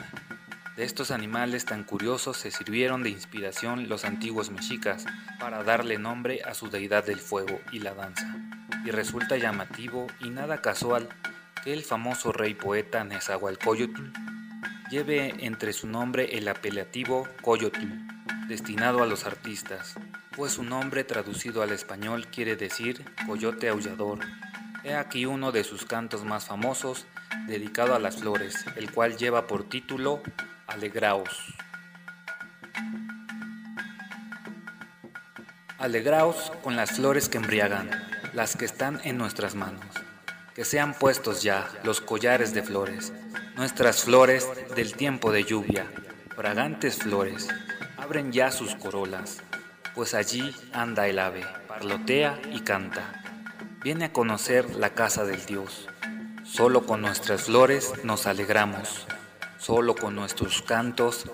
De 0.75 0.83
estos 0.83 1.11
animales 1.11 1.65
tan 1.65 1.83
curiosos 1.83 2.37
se 2.37 2.51
sirvieron 2.51 3.03
de 3.03 3.09
inspiración 3.09 3.89
los 3.89 4.05
antiguos 4.05 4.49
mexicas 4.49 5.05
para 5.39 5.63
darle 5.63 5.97
nombre 5.97 6.41
a 6.43 6.53
su 6.53 6.69
deidad 6.69 7.05
del 7.05 7.19
fuego 7.19 7.59
y 7.71 7.79
la 7.79 7.93
danza. 7.93 8.35
Y 8.85 8.91
resulta 8.91 9.37
llamativo 9.37 10.07
y 10.19 10.29
nada 10.29 10.61
casual 10.61 11.09
que 11.63 11.73
el 11.73 11.83
famoso 11.83 12.31
rey 12.31 12.53
poeta 12.53 13.03
Nezahualcóyotl 13.03 14.11
lleve 14.93 15.33
entre 15.39 15.73
su 15.73 15.87
nombre 15.87 16.37
el 16.37 16.47
apelativo 16.47 17.27
Coyotl, 17.41 17.83
destinado 18.47 19.01
a 19.01 19.07
los 19.07 19.25
artistas, 19.25 19.95
pues 20.37 20.53
su 20.53 20.63
nombre 20.63 21.03
traducido 21.03 21.63
al 21.63 21.71
español 21.71 22.27
quiere 22.27 22.55
decir 22.55 23.03
coyote 23.25 23.69
aullador. 23.69 24.19
He 24.83 24.93
aquí 24.93 25.25
uno 25.25 25.51
de 25.51 25.63
sus 25.63 25.85
cantos 25.85 26.23
más 26.23 26.45
famosos, 26.45 27.07
dedicado 27.47 27.95
a 27.95 27.99
las 27.99 28.17
flores, 28.17 28.65
el 28.75 28.91
cual 28.91 29.17
lleva 29.17 29.47
por 29.47 29.67
título 29.67 30.21
Alegraos. 30.67 31.55
Alegraos 35.79 36.51
con 36.61 36.75
las 36.75 36.91
flores 36.91 37.29
que 37.29 37.39
embriagan, 37.39 37.89
las 38.33 38.55
que 38.55 38.65
están 38.65 39.01
en 39.03 39.17
nuestras 39.17 39.55
manos. 39.55 39.87
Que 40.53 40.65
sean 40.65 40.93
puestos 40.93 41.41
ya 41.41 41.67
los 41.83 41.99
collares 41.99 42.53
de 42.53 42.61
flores, 42.61 43.11
nuestras 43.55 44.03
flores 44.03 44.47
del 44.75 44.93
tiempo 44.93 45.31
de 45.31 45.43
lluvia, 45.43 45.85
fragantes 46.35 46.97
flores, 46.97 47.47
abren 47.97 48.31
ya 48.31 48.51
sus 48.51 48.75
corolas, 48.75 49.41
pues 49.93 50.13
allí 50.13 50.55
anda 50.73 51.07
el 51.07 51.19
ave, 51.19 51.45
parlotea 51.67 52.39
y 52.51 52.61
canta. 52.61 53.23
Viene 53.83 54.05
a 54.05 54.13
conocer 54.13 54.75
la 54.75 54.91
casa 54.91 55.25
del 55.25 55.45
Dios. 55.45 55.87
Solo 56.43 56.85
con 56.85 57.01
nuestras 57.01 57.43
flores 57.43 57.93
nos 58.03 58.27
alegramos. 58.27 59.05
Solo 59.59 59.95
con 59.95 60.15
nuestros 60.15 60.61
cantos 60.61 61.29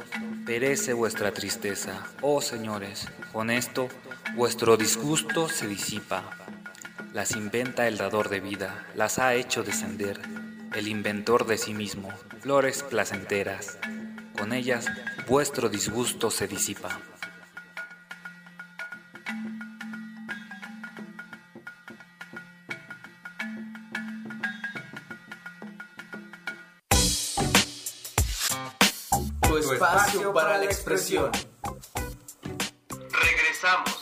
perece 0.46 0.94
vuestra 0.94 1.32
tristeza. 1.32 2.04
Oh 2.22 2.42
señores, 2.42 3.08
con 3.32 3.50
esto 3.50 3.88
vuestro 4.36 4.78
disgusto 4.78 5.48
se 5.48 5.68
disipa. 5.68 6.24
Las 7.14 7.32
inventa 7.32 7.88
el 7.88 7.98
dador 7.98 8.30
de 8.30 8.40
vida, 8.40 8.86
las 8.94 9.18
ha 9.20 9.34
hecho 9.34 9.64
descender, 9.64 10.20
el 10.74 10.88
inventor 10.88 11.46
de 11.46 11.58
sí 11.58 11.74
mismo, 11.74 12.10
flores 12.42 12.84
placenteras. 12.84 13.78
Con 14.38 14.54
ellas 14.54 14.88
vuestro 15.28 15.70
disgusto 15.70 16.32
se 16.32 16.48
disipa. 16.48 17.00
espacio 29.80 30.34
para 30.34 30.58
la 30.58 30.66
expresión. 30.66 31.32
Regresamos. 33.12 33.99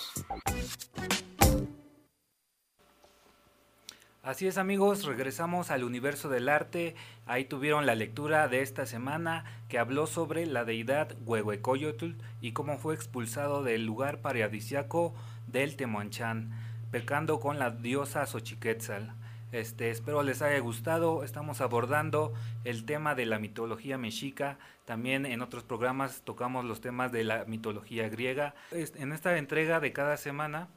Así 4.27 4.45
es 4.45 4.57
amigos, 4.57 5.05
regresamos 5.05 5.71
al 5.71 5.85
universo 5.85 6.27
del 6.27 6.49
arte. 6.49 6.95
Ahí 7.25 7.45
tuvieron 7.45 7.85
la 7.85 7.95
lectura 7.95 8.49
de 8.49 8.61
esta 8.61 8.85
semana 8.85 9.45
que 9.69 9.79
habló 9.79 10.05
sobre 10.05 10.45
la 10.45 10.65
deidad 10.65 11.15
Huehuecoyotl 11.25 12.11
y 12.41 12.51
cómo 12.51 12.77
fue 12.77 12.93
expulsado 12.93 13.63
del 13.63 13.85
lugar 13.85 14.19
paradisiaco 14.19 15.15
del 15.47 15.77
Temonchan, 15.77 16.51
pecando 16.91 17.39
con 17.39 17.57
la 17.57 17.71
diosa 17.71 18.25
Xochiquetzal. 18.25 19.15
Este, 19.53 19.91
espero 19.91 20.21
les 20.23 20.41
haya 20.41 20.59
gustado. 20.59 21.23
Estamos 21.23 21.61
abordando 21.61 22.33
el 22.65 22.83
tema 22.83 23.15
de 23.15 23.27
la 23.27 23.39
mitología 23.39 23.97
mexica. 23.97 24.59
También 24.83 25.25
en 25.25 25.41
otros 25.41 25.63
programas 25.63 26.23
tocamos 26.25 26.65
los 26.65 26.81
temas 26.81 27.13
de 27.13 27.23
la 27.23 27.45
mitología 27.45 28.09
griega. 28.09 28.55
En 28.71 29.13
esta 29.13 29.37
entrega 29.37 29.79
de 29.79 29.93
cada 29.93 30.17
semana 30.17 30.67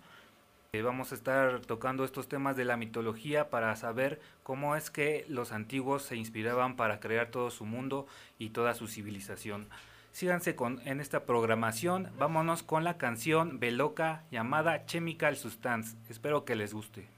vamos 0.79 1.11
a 1.11 1.17
estar 1.17 1.61
tocando 1.63 2.05
estos 2.05 2.29
temas 2.29 2.57
de 2.57 2.65
la 2.65 2.77
mitología 2.77 3.51
para 3.51 3.75
saber 3.75 4.21
cómo 4.45 4.77
es 4.77 4.89
que 4.89 5.25
los 5.29 5.51
antiguos 5.51 6.05
se 6.05 6.15
inspiraban 6.15 6.77
para 6.77 7.01
crear 7.01 7.33
todo 7.33 7.51
su 7.51 7.67
mundo 7.67 8.07
y 8.39 8.51
toda 8.51 8.75
su 8.75 8.87
civilización. 8.87 9.69
Síganse 10.13 10.55
con, 10.55 10.81
en 10.87 11.01
esta 11.01 11.25
programación. 11.25 12.13
Vámonos 12.19 12.63
con 12.63 12.85
la 12.85 12.99
canción 12.99 13.59
Beloca 13.59 14.23
llamada 14.31 14.87
Chemical 14.87 15.37
Substance. 15.37 15.97
Espero 16.09 16.45
que 16.45 16.55
les 16.55 16.73
guste. 16.73 17.09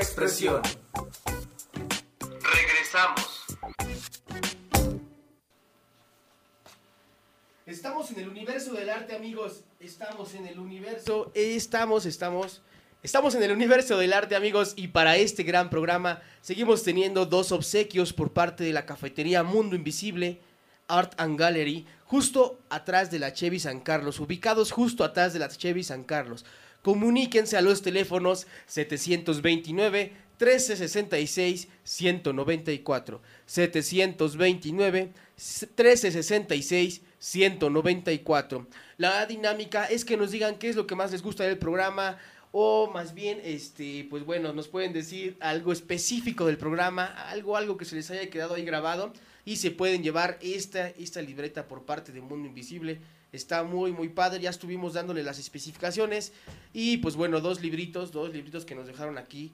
Expresión. 0.00 0.62
Regresamos. 2.40 3.44
Estamos 7.66 8.10
en 8.10 8.20
el 8.20 8.28
universo 8.28 8.72
del 8.72 8.88
arte, 8.88 9.14
amigos. 9.14 9.64
Estamos 9.78 10.34
en 10.34 10.46
el 10.46 10.58
universo. 10.58 11.30
Estamos, 11.34 12.06
estamos. 12.06 12.62
Estamos 13.02 13.34
en 13.34 13.42
el 13.42 13.52
universo 13.52 13.98
del 13.98 14.12
arte, 14.12 14.36
amigos, 14.36 14.74
y 14.76 14.88
para 14.88 15.16
este 15.16 15.42
gran 15.42 15.70
programa 15.70 16.20
seguimos 16.42 16.82
teniendo 16.82 17.24
dos 17.24 17.52
obsequios 17.52 18.12
por 18.12 18.32
parte 18.32 18.64
de 18.64 18.72
la 18.72 18.84
cafetería 18.84 19.42
Mundo 19.42 19.76
Invisible, 19.76 20.40
Art 20.88 21.14
and 21.18 21.38
Gallery, 21.38 21.86
justo 22.04 22.58
atrás 22.68 23.10
de 23.10 23.18
la 23.18 23.32
Chevy 23.32 23.58
San 23.58 23.80
Carlos, 23.80 24.20
ubicados 24.20 24.70
justo 24.70 25.04
atrás 25.04 25.32
de 25.32 25.38
la 25.38 25.48
Chevy 25.48 25.82
San 25.82 26.04
Carlos. 26.04 26.44
Comuníquense 26.82 27.56
a 27.56 27.62
los 27.62 27.82
teléfonos 27.82 28.46
729 28.66 30.12
1366 30.40 31.68
194 31.84 33.20
729 33.44 35.12
1366 35.36 37.02
194. 37.18 38.66
La 38.96 39.26
dinámica 39.26 39.84
es 39.84 40.04
que 40.06 40.16
nos 40.16 40.30
digan 40.30 40.58
qué 40.58 40.70
es 40.70 40.76
lo 40.76 40.86
que 40.86 40.94
más 40.94 41.12
les 41.12 41.22
gusta 41.22 41.44
del 41.44 41.58
programa 41.58 42.18
o 42.52 42.90
más 42.90 43.14
bien 43.14 43.40
este 43.44 44.06
pues 44.08 44.24
bueno, 44.24 44.52
nos 44.52 44.68
pueden 44.68 44.92
decir 44.92 45.36
algo 45.40 45.72
específico 45.72 46.46
del 46.46 46.56
programa, 46.56 47.04
algo 47.28 47.56
algo 47.56 47.76
que 47.76 47.84
se 47.84 47.96
les 47.96 48.10
haya 48.10 48.30
quedado 48.30 48.54
ahí 48.54 48.64
grabado 48.64 49.12
y 49.44 49.56
se 49.56 49.70
pueden 49.70 50.02
llevar 50.02 50.38
esta 50.40 50.88
esta 50.88 51.20
libreta 51.20 51.68
por 51.68 51.84
parte 51.84 52.12
de 52.12 52.22
Mundo 52.22 52.48
Invisible. 52.48 53.00
Está 53.32 53.62
muy 53.62 53.92
muy 53.92 54.08
padre, 54.08 54.40
ya 54.40 54.50
estuvimos 54.50 54.94
dándole 54.94 55.22
las 55.22 55.38
especificaciones 55.38 56.32
y 56.72 56.96
pues 56.98 57.14
bueno, 57.14 57.40
dos 57.40 57.60
libritos, 57.60 58.10
dos 58.10 58.32
libritos 58.32 58.64
que 58.64 58.74
nos 58.74 58.86
dejaron 58.86 59.18
aquí 59.18 59.52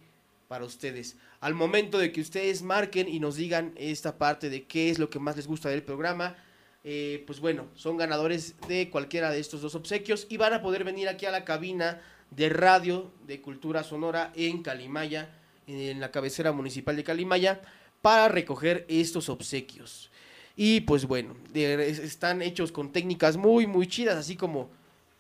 para 0.49 0.65
ustedes. 0.65 1.17
Al 1.41 1.55
momento 1.55 1.99
de 1.99 2.13
que 2.13 2.21
ustedes 2.21 2.63
marquen 2.63 3.09
y 3.09 3.21
nos 3.21 3.37
digan 3.37 3.73
esta 3.77 4.17
parte 4.17 4.49
de 4.49 4.65
qué 4.65 4.91
es 4.91 4.99
lo 4.99 5.11
que 5.11 5.19
más 5.19 5.37
les 5.37 5.47
gusta 5.47 5.69
del 5.69 5.83
programa, 5.83 6.37
eh, 6.85 7.25
pues 7.27 7.41
bueno, 7.41 7.67
son 7.75 7.97
ganadores 7.97 8.55
de 8.69 8.91
cualquiera 8.91 9.31
de 9.31 9.41
estos 9.41 9.61
dos 9.61 9.75
obsequios 9.75 10.27
y 10.31 10.37
van 10.37 10.55
a 10.55 10.63
poder 10.63 10.85
venir 10.85 11.09
aquí 11.09 11.27
a 11.27 11.33
la 11.33 11.45
cabina 11.45 12.01
de 12.31 12.49
radio 12.49 13.11
de 13.27 13.41
Cultura 13.41 13.83
Sonora 13.83 14.33
en 14.37 14.63
Calimaya, 14.63 15.31
en 15.67 16.01
la 16.01 16.13
cabecera 16.13 16.53
municipal 16.53 16.97
de 16.97 17.05
Calimaya, 17.05 17.61
para 18.03 18.29
recoger 18.29 18.85
estos 18.89 19.29
obsequios. 19.29 20.11
Y 20.57 20.81
pues 20.81 21.07
bueno, 21.07 21.37
están 21.55 22.41
hechos 22.41 22.73
con 22.73 22.91
técnicas 22.91 23.37
muy, 23.37 23.67
muy 23.67 23.87
chidas, 23.87 24.17
así 24.17 24.37
como, 24.37 24.71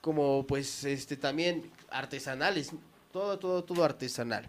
como 0.00 0.46
pues 0.46 0.84
este 0.84 1.18
también 1.18 1.70
artesanales, 1.90 2.72
todo, 3.12 3.38
todo, 3.38 3.62
todo 3.62 3.84
artesanal. 3.84 4.48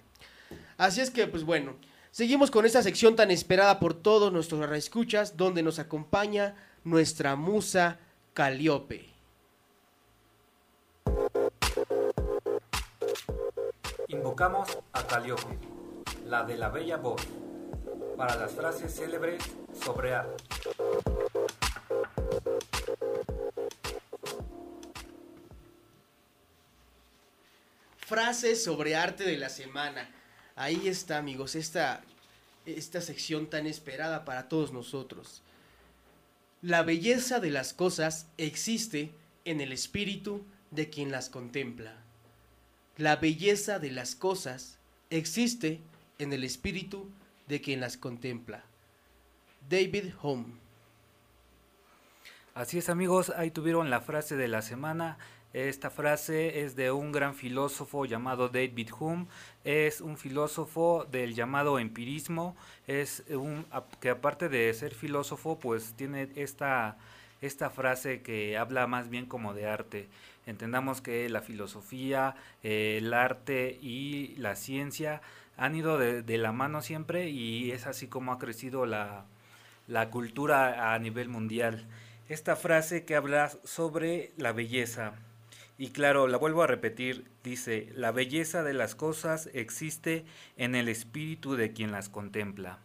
Así 0.78 1.02
es 1.02 1.12
que, 1.12 1.28
pues 1.28 1.44
bueno, 1.44 1.76
seguimos 2.12 2.52
con 2.52 2.66
esta 2.66 2.82
sección 2.82 3.18
tan 3.18 3.32
esperada 3.32 3.80
por 3.80 3.94
todos 3.94 4.32
nuestros 4.32 4.72
escuchas, 4.72 5.36
donde 5.36 5.62
nos 5.62 5.78
acompaña 5.78 6.56
nuestra 6.86 7.36
musa 7.36 8.00
Caliope. 8.34 9.10
Invocamos 14.08 14.78
a 14.94 15.06
Caliope, 15.06 15.58
la 16.26 16.46
de 16.46 16.56
la 16.56 16.70
bella 16.70 16.96
voz, 16.96 17.22
para 18.18 18.36
las 18.36 18.52
frases 18.52 18.96
célebres 18.96 19.44
sobre 19.86 20.16
arte. 20.16 20.44
Frases 28.00 28.64
sobre 28.64 28.96
arte 28.96 29.24
de 29.24 29.38
la 29.38 29.50
semana. 29.50 30.10
Ahí 30.56 30.88
está, 30.88 31.20
amigos, 31.20 31.56
esta, 31.56 32.02
esta 32.66 33.02
sección 33.02 33.48
tan 33.48 33.68
esperada 33.68 34.26
para 34.26 34.50
todos 34.50 34.74
nosotros. 34.74 35.44
La 36.64 36.82
belleza 36.82 37.40
de 37.40 37.52
las 37.52 37.74
cosas 37.74 38.26
existe 38.38 39.12
en 39.46 39.62
el 39.62 39.72
espíritu 39.72 40.44
de 40.72 40.90
quien 40.90 41.12
las 41.12 41.30
contempla. 41.30 41.94
La 42.98 43.18
belleza 43.18 43.78
de 43.78 43.92
las 43.92 44.16
cosas 44.16 44.80
existe 45.12 45.82
en 46.18 46.34
el 46.34 46.44
espíritu 46.44 47.04
de 47.04 47.27
quien 47.62 47.80
las 47.80 47.98
contempla. 47.98 48.64
David 49.70 50.14
Home. 50.22 50.46
Así 52.54 52.80
es 52.80 52.90
amigos, 52.90 53.32
ahí 53.36 53.52
tuvieron 53.52 53.90
la 53.90 54.02
frase 54.02 54.36
de 54.36 54.48
la 54.48 54.62
semana. 54.62 55.18
Esta 55.54 55.90
frase 55.90 56.62
es 56.62 56.76
de 56.76 56.92
un 56.92 57.12
gran 57.12 57.34
filósofo 57.34 58.06
llamado 58.06 58.50
David 58.50 58.90
Hume. 59.00 59.28
Es 59.64 60.02
un 60.02 60.18
filósofo 60.18 61.08
del 61.10 61.34
llamado 61.34 61.80
empirismo. 61.80 62.56
Es 62.86 63.24
un 63.30 63.66
que 64.02 64.10
aparte 64.10 64.50
de 64.50 64.74
ser 64.74 64.94
filósofo, 64.94 65.58
pues 65.58 65.94
tiene 65.96 66.30
esta 66.36 66.98
esta 67.42 67.70
frase 67.70 68.22
que 68.22 68.58
habla 68.58 68.88
más 68.88 69.10
bien 69.10 69.26
como 69.26 69.54
de 69.54 69.68
arte. 69.68 70.08
Entendamos 70.46 71.02
que 71.02 71.30
la 71.30 71.42
filosofía, 71.42 72.36
el 72.64 73.14
arte 73.14 73.78
y 73.82 74.36
la 74.38 74.56
ciencia 74.56 75.22
han 75.58 75.76
ido 75.76 75.98
de, 75.98 76.22
de 76.22 76.38
la 76.38 76.52
mano 76.52 76.82
siempre 76.82 77.30
y 77.30 77.72
es 77.72 77.88
así 77.88 78.08
como 78.08 78.32
ha 78.32 78.40
crecido 78.40 78.86
la, 78.86 79.26
la 79.88 80.10
cultura 80.10 80.94
a 80.94 81.00
nivel 81.00 81.30
mundial. 81.30 81.86
Esta 82.30 82.56
frase 82.56 83.06
que 83.06 83.16
habla 83.16 83.50
sobre 83.64 84.32
la 84.38 84.52
belleza. 84.52 85.14
Y 85.78 85.90
claro, 85.90 86.28
la 86.28 86.38
vuelvo 86.38 86.64
a 86.64 86.68
repetir, 86.68 87.26
dice, 87.44 87.90
la 87.94 88.12
belleza 88.12 88.64
de 88.64 88.74
las 88.74 88.96
cosas 88.96 89.50
existe 89.54 90.26
en 90.58 90.76
el 90.76 90.90
espíritu 90.90 91.56
de 91.56 91.72
quien 91.72 91.92
las 91.92 92.10
contempla. 92.10 92.80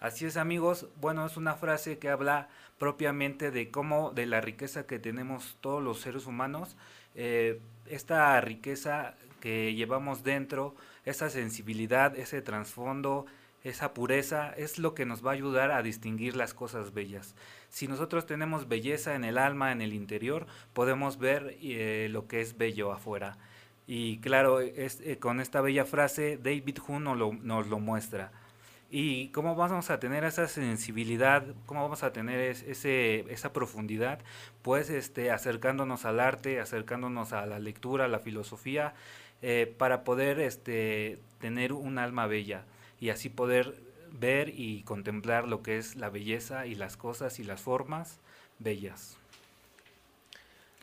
Así 0.00 0.24
es 0.26 0.36
amigos, 0.36 0.88
bueno, 1.00 1.24
es 1.24 1.36
una 1.36 1.54
frase 1.54 1.98
que 1.98 2.08
habla 2.08 2.48
propiamente 2.78 3.50
de 3.50 3.70
cómo, 3.70 4.10
de 4.10 4.26
la 4.26 4.40
riqueza 4.40 4.86
que 4.86 4.98
tenemos 4.98 5.56
todos 5.60 5.82
los 5.82 6.00
seres 6.00 6.26
humanos, 6.26 6.76
eh, 7.14 7.60
esta 7.86 8.40
riqueza 8.40 9.14
que 9.40 9.74
llevamos 9.74 10.24
dentro, 10.24 10.74
esa 11.04 11.30
sensibilidad, 11.30 12.16
ese 12.16 12.42
trasfondo, 12.42 13.26
esa 13.62 13.94
pureza, 13.94 14.52
es 14.56 14.78
lo 14.78 14.94
que 14.94 15.06
nos 15.06 15.24
va 15.24 15.30
a 15.30 15.34
ayudar 15.34 15.70
a 15.70 15.82
distinguir 15.82 16.36
las 16.36 16.52
cosas 16.52 16.92
bellas. 16.92 17.34
Si 17.70 17.88
nosotros 17.88 18.26
tenemos 18.26 18.68
belleza 18.68 19.14
en 19.14 19.24
el 19.24 19.38
alma, 19.38 19.72
en 19.72 19.80
el 19.80 19.94
interior, 19.94 20.46
podemos 20.74 21.18
ver 21.18 21.56
eh, 21.60 22.08
lo 22.10 22.26
que 22.26 22.42
es 22.42 22.58
bello 22.58 22.92
afuera. 22.92 23.38
Y 23.86 24.18
claro, 24.18 24.60
es, 24.60 25.00
eh, 25.00 25.18
con 25.18 25.40
esta 25.40 25.60
bella 25.60 25.84
frase, 25.84 26.38
David 26.42 26.78
Hume 26.86 27.00
nos 27.42 27.66
lo, 27.66 27.78
muestra 27.78 28.32
y 28.90 29.30
cómo 29.30 29.56
vamos 29.56 29.90
a 29.90 29.98
tener 29.98 30.24
esa 30.24 30.46
sensibilidad, 30.46 31.44
cómo 31.66 31.82
vamos 31.82 32.04
a 32.04 32.12
tener 32.12 32.38
esa 32.40 33.52
profundidad, 33.52 34.20
pues 34.62 34.88
este, 34.88 35.32
acercándonos 35.32 36.04
al 36.04 36.20
arte, 36.20 36.60
acercándonos 36.60 37.32
a 37.32 37.44
la 37.44 37.58
lectura, 37.58 38.04
a 38.04 38.08
la 38.08 38.20
filosofía, 38.20 38.94
eh, 39.46 39.66
para 39.76 40.04
poder 40.04 40.40
este, 40.40 41.18
tener 41.38 41.74
un 41.74 41.98
alma 41.98 42.26
bella 42.26 42.64
y 42.98 43.10
así 43.10 43.28
poder 43.28 43.74
ver 44.10 44.48
y 44.48 44.84
contemplar 44.84 45.46
lo 45.46 45.62
que 45.62 45.76
es 45.76 45.96
la 45.96 46.08
belleza 46.08 46.66
y 46.66 46.74
las 46.74 46.96
cosas 46.96 47.38
y 47.38 47.44
las 47.44 47.60
formas 47.60 48.16
bellas. 48.58 49.18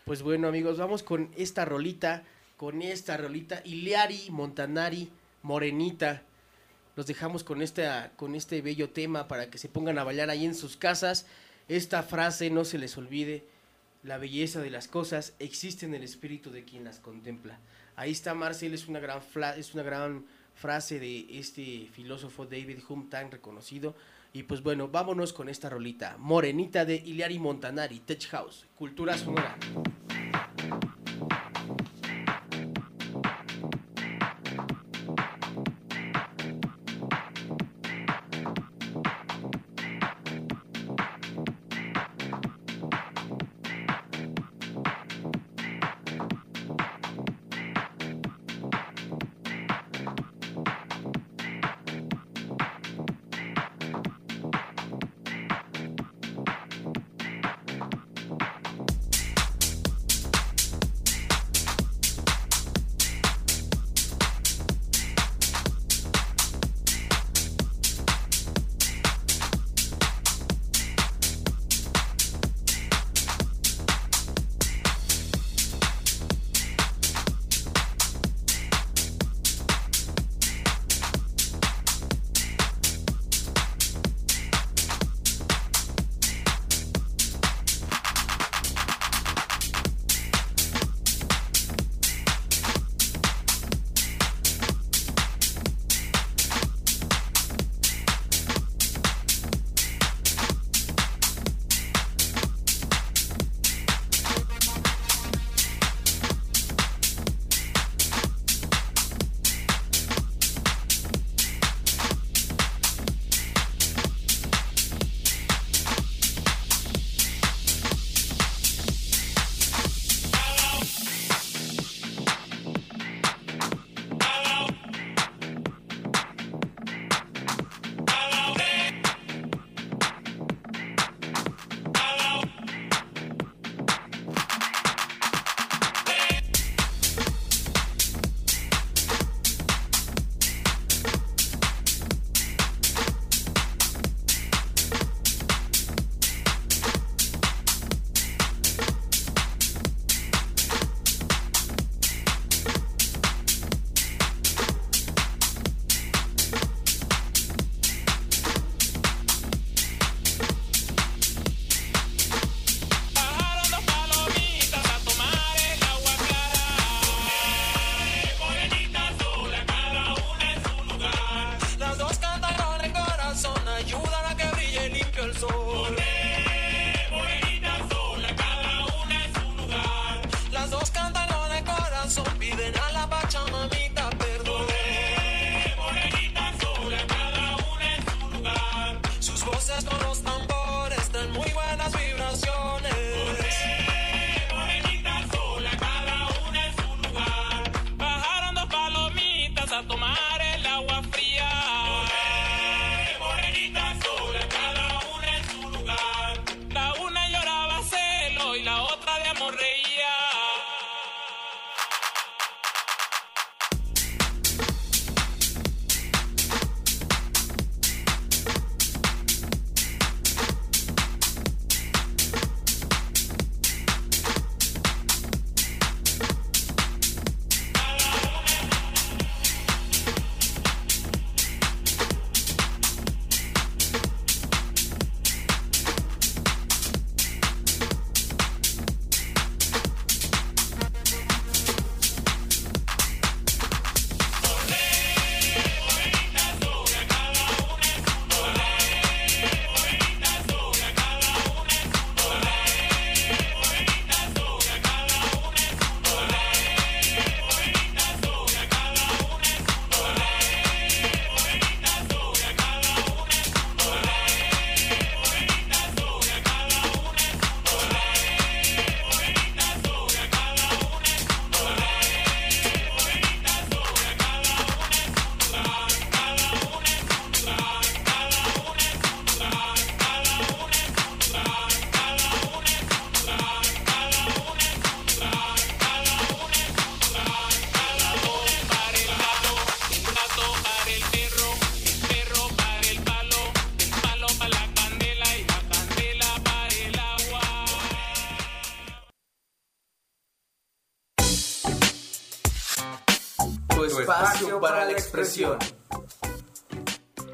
Pues 0.05 0.21
bueno, 0.21 0.47
amigos, 0.47 0.77
vamos 0.77 1.01
con 1.01 1.31
esta 1.35 1.65
rolita, 1.65 2.21
con 2.55 2.83
esta 2.83 3.17
rolita, 3.17 3.63
Iliari 3.65 4.27
Montanari 4.29 5.09
Morenita. 5.41 6.21
Los 6.95 7.07
dejamos 7.07 7.43
con, 7.43 7.63
con 8.15 8.35
este 8.35 8.61
bello 8.61 8.91
tema 8.91 9.27
para 9.27 9.49
que 9.49 9.57
se 9.57 9.69
pongan 9.69 9.97
a 9.97 10.03
bailar 10.03 10.29
ahí 10.29 10.45
en 10.45 10.53
sus 10.53 10.77
casas. 10.77 11.25
Esta 11.67 12.03
frase 12.03 12.51
no 12.51 12.63
se 12.63 12.77
les 12.77 12.95
olvide. 12.95 13.43
La 14.03 14.19
belleza 14.19 14.61
de 14.61 14.69
las 14.69 14.87
cosas 14.87 15.33
existe 15.39 15.87
en 15.87 15.95
el 15.95 16.03
espíritu 16.03 16.51
de 16.51 16.63
quien 16.63 16.83
las 16.83 16.99
contempla. 16.99 17.57
Ahí 17.95 18.11
está 18.11 18.33
Marcel, 18.33 18.73
es 18.73 18.87
una 18.87 18.99
gran, 18.99 19.21
es 19.57 19.73
una 19.73 19.83
gran 19.83 20.25
frase 20.53 20.99
de 20.99 21.39
este 21.39 21.87
filósofo 21.91 22.45
David 22.45 22.79
Hume 22.87 23.05
tan 23.09 23.31
reconocido. 23.31 23.95
Y 24.33 24.43
pues 24.43 24.63
bueno, 24.63 24.87
vámonos 24.87 25.33
con 25.33 25.49
esta 25.49 25.69
rolita. 25.69 26.15
Morenita 26.17 26.85
de 26.85 26.95
Iliari 26.95 27.37
Montanari, 27.37 27.99
Tech 27.99 28.25
House, 28.29 28.65
Cultura 28.75 29.17
Sonora. 29.17 29.57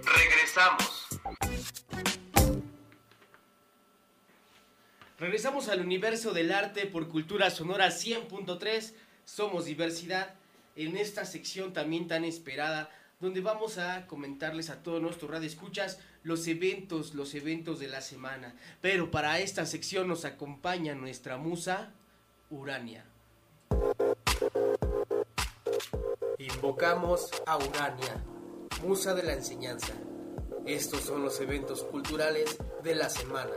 Regresamos. 0.06 1.08
Regresamos 5.18 5.68
al 5.68 5.82
universo 5.82 6.32
del 6.32 6.52
arte 6.52 6.86
por 6.86 7.08
Cultura 7.08 7.50
Sonora 7.50 7.88
100.3. 7.88 8.94
Somos 9.26 9.66
diversidad. 9.66 10.36
En 10.76 10.96
esta 10.96 11.26
sección 11.26 11.74
también 11.74 12.08
tan 12.08 12.24
esperada, 12.24 12.92
donde 13.20 13.42
vamos 13.42 13.80
a 13.80 14.06
comentarles 14.06 14.70
a 14.70 14.84
todos 14.84 15.02
nuestros 15.02 15.32
radioescuchas 15.32 15.98
los 16.22 16.48
eventos, 16.48 17.16
los 17.16 17.34
eventos 17.34 17.80
de 17.80 17.88
la 17.88 18.02
semana. 18.02 18.54
Pero 18.80 19.10
para 19.10 19.40
esta 19.40 19.66
sección 19.66 20.08
nos 20.08 20.24
acompaña 20.24 20.94
nuestra 20.94 21.38
musa, 21.38 21.94
Urania. 22.52 23.06
Invocamos 26.58 27.30
a 27.46 27.56
Urania, 27.56 28.16
musa 28.82 29.14
de 29.14 29.22
la 29.22 29.34
enseñanza. 29.34 29.94
Estos 30.66 31.02
son 31.02 31.22
los 31.22 31.40
eventos 31.40 31.84
culturales 31.84 32.58
de 32.82 32.96
la 32.96 33.12
semana. 33.12 33.52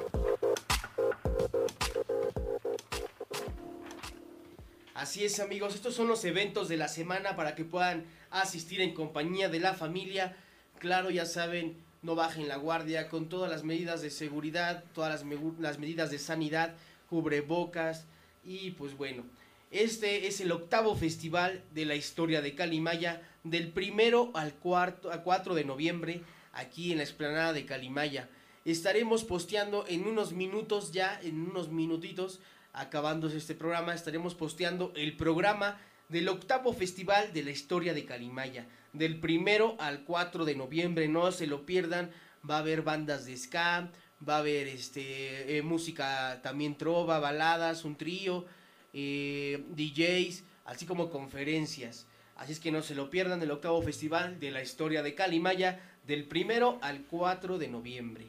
Así 4.93 5.25
es 5.25 5.41
amigos, 5.41 5.75
estos 5.75 5.95
son 5.95 6.09
los 6.09 6.27
eventos 6.27 6.69
de 6.69 6.77
la 6.77 6.89
semana 6.89 7.37
para 7.37 7.55
que 7.55 7.65
puedan 7.65 8.05
asistir 8.31 8.83
en 8.83 8.93
compañía 8.93 9.49
de 9.49 9.61
la 9.61 9.73
familia. 9.73 10.37
Claro, 10.79 11.09
ya 11.09 11.25
saben, 11.25 11.83
no 12.03 12.15
bajen 12.15 12.49
la 12.49 12.57
guardia 12.57 13.09
con 13.09 13.31
todas 13.31 13.51
las 13.51 13.65
medidas 13.65 14.03
de 14.03 14.11
seguridad, 14.11 14.85
todas 14.95 15.25
las, 15.59 15.79
medidas 15.79 16.11
de 16.11 16.19
sanidad, 16.19 16.75
cubrebocas 17.09 18.05
y 18.45 18.73
pues 18.73 18.95
bueno, 18.95 19.25
este 19.71 20.27
es 20.27 20.41
el 20.41 20.51
octavo 20.51 20.97
festival 20.97 21.63
de 21.73 21.85
la 21.85 21.95
historia 21.95 22.43
de 22.43 22.55
Calimaya, 22.55 23.23
del 23.45 23.69
primero 23.69 24.31
al 24.35 24.55
cuarto, 24.55 25.13
a 25.13 25.23
4 25.23 25.55
de 25.55 25.65
noviembre, 25.65 26.23
aquí 26.53 26.91
en 26.91 26.99
la 26.99 27.05
explanada 27.05 27.53
de 27.53 27.67
Calimaya. 27.67 28.29
Estaremos 28.65 29.25
posteando 29.25 29.85
en 29.89 30.07
unos 30.07 30.33
minutos 30.33 30.93
ya, 30.93 31.21
en 31.23 31.41
unos 31.41 31.71
minutitos, 31.71 32.41
acabándose 32.73 33.37
este 33.37 33.55
programa, 33.55 33.95
estaremos 33.95 34.35
posteando 34.35 34.93
el 34.97 35.17
programa 35.17 35.81
del 36.09 36.29
octavo 36.29 36.73
festival 36.73 37.33
de 37.33 37.45
la 37.45 37.51
historia 37.53 37.95
de 37.95 38.05
Calimaya, 38.05 38.67
del 38.93 39.21
primero 39.21 39.77
al 39.79 40.05
4 40.05 40.45
de 40.45 40.57
noviembre, 40.57 41.07
no 41.07 41.31
se 41.31 41.47
lo 41.47 41.65
pierdan, 41.65 42.11
va 42.49 42.57
a 42.57 42.59
haber 42.59 42.83
bandas 42.83 43.25
de 43.25 43.37
ska, 43.37 43.91
va 44.29 44.37
a 44.37 44.39
haber 44.39 44.67
este, 44.67 45.57
eh, 45.57 45.63
música 45.63 46.41
también 46.43 46.77
trova, 46.77 47.21
baladas, 47.21 47.85
un 47.85 47.97
trío, 47.97 48.47
eh, 48.93 49.65
DJs, 49.77 50.43
así 50.65 50.87
como 50.87 51.11
conferencias. 51.11 52.07
Así 52.37 52.53
es 52.53 52.61
que 52.61 52.73
no 52.73 52.83
se 52.83 52.95
lo 52.95 53.11
pierdan 53.11 53.43
el 53.43 53.51
octavo 53.51 53.83
festival 53.83 54.41
de 54.41 54.51
la 54.51 54.63
historia 54.63 55.03
de 55.03 55.15
Calimaya 55.15 55.81
del 56.07 56.25
primero 56.25 56.79
al 56.83 57.03
4 57.03 57.59
de 57.59 57.69
noviembre. 57.69 58.27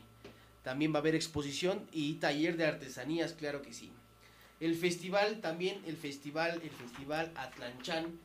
También 0.64 0.94
va 0.94 0.98
a 0.98 1.00
haber 1.00 1.16
exposición 1.16 1.88
y 1.92 2.16
taller 2.16 2.58
de 2.58 2.66
artesanías, 2.66 3.34
claro 3.34 3.62
que 3.62 3.74
sí. 3.74 3.92
El 4.60 4.76
festival 4.76 5.40
también, 5.42 5.82
el 5.88 5.98
festival, 5.98 6.62
el 6.64 6.70
festival 6.70 7.32
Atlanchan. 7.36 8.20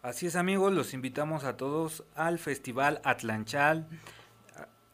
Así 0.00 0.26
es 0.26 0.36
amigos, 0.36 0.72
los 0.72 0.94
invitamos 0.94 1.44
a 1.44 1.56
todos 1.56 2.04
al 2.14 2.38
festival 2.38 3.00
Atlanchan, 3.04 3.86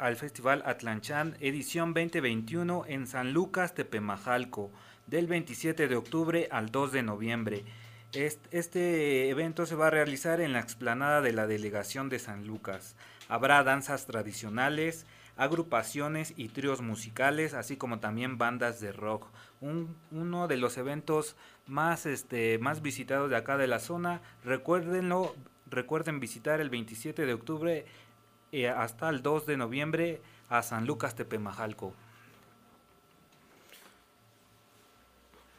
al 0.00 0.16
festival 0.16 0.62
Atlanchan 0.64 1.36
edición 1.40 1.92
2021 1.92 2.84
en 2.88 3.06
San 3.06 3.34
Lucas, 3.34 3.74
Tepemajalco 3.74 4.72
del 5.06 5.26
27 5.26 5.88
de 5.88 5.96
octubre 5.96 6.48
al 6.50 6.70
2 6.70 6.92
de 6.92 7.02
noviembre. 7.02 7.64
Este 8.12 9.28
evento 9.28 9.66
se 9.66 9.76
va 9.76 9.88
a 9.88 9.90
realizar 9.90 10.40
en 10.40 10.54
la 10.54 10.60
explanada 10.60 11.20
de 11.20 11.34
la 11.34 11.46
delegación 11.46 12.08
de 12.08 12.18
San 12.18 12.46
Lucas. 12.46 12.96
Habrá 13.28 13.62
danzas 13.62 14.06
tradicionales, 14.06 15.06
agrupaciones 15.36 16.32
y 16.34 16.48
tríos 16.48 16.80
musicales, 16.80 17.52
así 17.52 17.76
como 17.76 18.00
también 18.00 18.38
bandas 18.38 18.80
de 18.80 18.92
rock. 18.92 19.26
uno 19.60 20.48
de 20.48 20.56
los 20.56 20.78
eventos 20.78 21.36
más, 21.66 22.06
este, 22.06 22.58
más 22.58 22.80
visitados 22.80 23.28
de 23.28 23.36
acá 23.36 23.58
de 23.58 23.66
la 23.66 23.78
zona. 23.78 24.22
Recuérdenlo, 24.44 25.36
recuerden 25.66 26.20
visitar 26.20 26.60
el 26.60 26.70
27 26.70 27.26
de 27.26 27.34
octubre 27.34 27.86
eh, 28.52 28.68
hasta 28.68 29.08
el 29.08 29.22
2 29.22 29.46
de 29.46 29.56
noviembre 29.56 30.20
a 30.48 30.62
San 30.62 30.86
Lucas 30.86 31.14
Tepemajalco. 31.14 31.94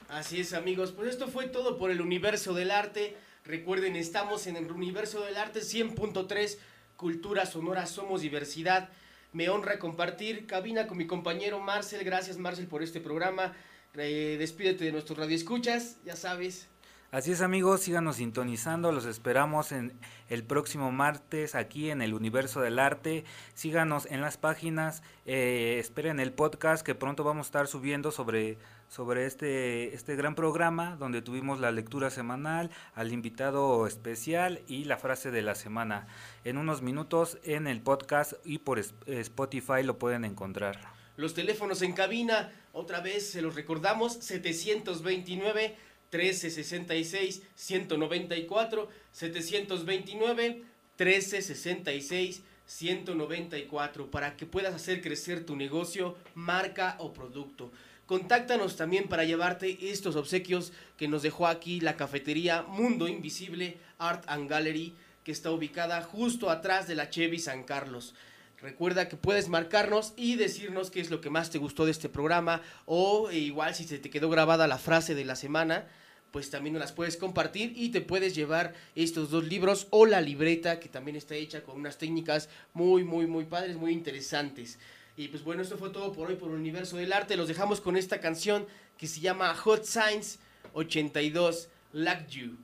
Así 0.10 0.42
es 0.42 0.54
amigos, 0.54 0.92
pues 0.92 1.08
esto 1.10 1.30
fue 1.30 1.48
todo 1.48 1.78
por 1.78 1.90
el 1.90 2.02
universo 2.02 2.54
del 2.54 2.72
arte. 2.72 3.16
Recuerden, 3.46 3.96
estamos 3.96 4.46
en 4.46 4.58
el 4.58 4.70
universo 4.70 5.22
del 5.24 5.38
arte 5.38 5.62
100.3, 5.62 6.58
cultura 6.98 7.46
sonora, 7.46 7.86
somos 7.86 8.22
diversidad. 8.22 8.90
Me 9.32 9.48
honra 9.48 9.80
compartir 9.80 10.46
cabina 10.46 10.88
con 10.88 10.98
mi 10.98 11.08
compañero 11.08 11.62
Marcel. 11.62 12.04
Gracias 12.04 12.38
Marcel 12.38 12.68
por 12.68 12.84
este 12.84 13.00
programa. 13.00 13.54
Eh, 13.96 14.36
despídete 14.38 14.84
de 14.84 14.92
nuestros 14.92 15.18
radioescuchas, 15.18 15.98
ya 16.04 16.18
sabes. 16.18 16.68
Así 17.12 17.34
es 17.34 17.42
amigos, 17.42 17.82
síganos 17.82 18.16
sintonizando, 18.16 18.94
los 18.94 19.04
esperamos 19.04 19.74
en 19.74 19.92
el 20.30 20.46
próximo 20.46 20.94
martes 20.94 21.56
aquí 21.56 21.90
en 21.90 22.02
el 22.02 22.14
Universo 22.14 22.62
del 22.62 22.80
Arte. 22.80 23.26
Síganos 23.54 24.06
en 24.06 24.22
las 24.22 24.38
páginas, 24.38 25.04
eh, 25.26 25.76
esperen 25.78 26.22
el 26.22 26.32
podcast 26.32 26.86
que 26.86 26.96
pronto 26.96 27.26
vamos 27.26 27.48
a 27.48 27.50
estar 27.50 27.68
subiendo 27.68 28.14
sobre, 28.14 28.58
sobre 28.88 29.26
este, 29.26 29.94
este 29.94 30.16
gran 30.16 30.36
programa 30.36 30.96
donde 30.96 31.22
tuvimos 31.22 31.60
la 31.60 31.72
lectura 31.72 32.12
semanal, 32.12 32.70
al 32.96 33.12
invitado 33.12 33.86
especial 33.88 34.62
y 34.66 34.86
la 34.86 34.96
frase 34.96 35.32
de 35.32 35.42
la 35.42 35.56
semana. 35.56 36.08
En 36.46 36.58
unos 36.58 36.82
minutos 36.82 37.40
en 37.44 37.68
el 37.68 37.82
podcast 37.82 38.36
y 38.46 38.60
por 38.60 38.80
Spotify 38.80 39.84
lo 39.84 40.00
pueden 40.00 40.24
encontrar. 40.24 40.80
Los 41.18 41.34
teléfonos 41.34 41.82
en 41.82 41.92
cabina, 41.92 42.54
otra 42.72 43.02
vez 43.02 43.30
se 43.32 43.42
los 43.42 43.56
recordamos, 43.56 44.14
729 44.14 45.76
1366 46.12 47.42
194 47.56 48.90
729 49.12 50.64
1366 50.98 52.44
194 52.66 54.12
para 54.12 54.38
que 54.38 54.46
puedas 54.46 54.74
hacer 54.74 55.02
crecer 55.02 55.46
tu 55.46 55.56
negocio, 55.56 56.18
marca 56.36 56.96
o 57.00 57.14
producto. 57.14 57.72
Contáctanos 58.06 58.76
también 58.76 59.08
para 59.08 59.24
llevarte 59.24 59.90
estos 59.92 60.16
obsequios 60.16 60.74
que 60.98 61.08
nos 61.08 61.22
dejó 61.22 61.48
aquí 61.48 61.80
la 61.80 61.96
cafetería 61.96 62.62
Mundo 62.64 63.08
Invisible 63.08 63.78
Art 63.98 64.24
and 64.28 64.50
Gallery 64.50 64.96
que 65.24 65.32
está 65.32 65.52
ubicada 65.52 66.02
justo 66.02 66.50
atrás 66.50 66.88
de 66.88 66.96
la 66.96 67.10
Chevy 67.10 67.40
San 67.40 67.64
Carlos. 67.64 68.16
Recuerda 68.62 69.10
que 69.10 69.18
puedes 69.18 69.50
marcarnos 69.50 70.14
y 70.16 70.36
decirnos 70.36 70.92
qué 70.92 71.00
es 71.00 71.10
lo 71.10 71.22
que 71.22 71.30
más 71.30 71.50
te 71.50 71.58
gustó 71.58 71.86
de 71.86 71.92
este 71.92 72.10
programa 72.10 72.62
o 72.86 73.30
e 73.32 73.38
igual 73.38 73.74
si 73.74 73.86
se 73.86 73.98
te 73.98 74.10
quedó 74.10 74.30
grabada 74.30 74.68
la 74.68 74.78
frase 74.78 75.16
de 75.16 75.26
la 75.26 75.36
semana, 75.36 75.88
pues 76.32 76.50
también 76.50 76.80
las 76.80 76.94
puedes 76.94 77.18
compartir 77.18 77.74
y 77.76 77.90
te 77.90 78.02
puedes 78.02 78.34
llevar 78.36 78.74
estos 78.96 79.30
dos 79.30 79.46
libros 79.46 79.88
o 79.90 80.06
la 80.06 80.22
libreta 80.22 80.80
que 80.80 80.90
también 80.90 81.18
está 81.18 81.36
hecha 81.36 81.64
con 81.64 81.76
unas 81.76 81.98
técnicas 81.98 82.50
muy, 82.74 83.04
muy, 83.04 83.28
muy 83.28 83.46
padres, 83.46 83.76
muy 83.76 83.92
interesantes. 83.92 84.80
Y 85.18 85.28
pues 85.28 85.44
bueno, 85.44 85.62
esto 85.62 85.78
fue 85.78 85.90
todo 85.90 86.14
por 86.14 86.30
hoy 86.30 86.36
por 86.36 86.50
el 86.52 86.58
Universo 86.58 86.98
del 86.98 87.14
Arte. 87.14 87.36
Los 87.36 87.48
dejamos 87.48 87.82
con 87.82 87.98
esta 87.98 88.20
canción 88.20 88.66
que 88.98 89.08
se 89.08 89.20
llama 89.20 89.54
Hot 89.56 89.84
Science 89.84 90.40
82 90.74 91.70
Like 91.94 92.30
You 92.30 92.58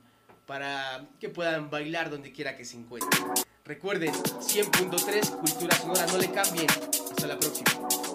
para 0.46 1.06
que 1.20 1.28
puedan 1.28 1.68
bailar 1.68 2.08
donde 2.08 2.32
quiera 2.32 2.56
que 2.56 2.64
se 2.64 2.76
encuentren. 2.76 3.22
Recuerden, 3.66 4.14
100.3 4.14 5.40
Cultura 5.40 5.76
Sonora, 5.76 6.06
no 6.06 6.16
le 6.16 6.30
cambien. 6.30 6.66
Hasta 7.10 7.26
la 7.26 7.38
próxima. 7.38 8.07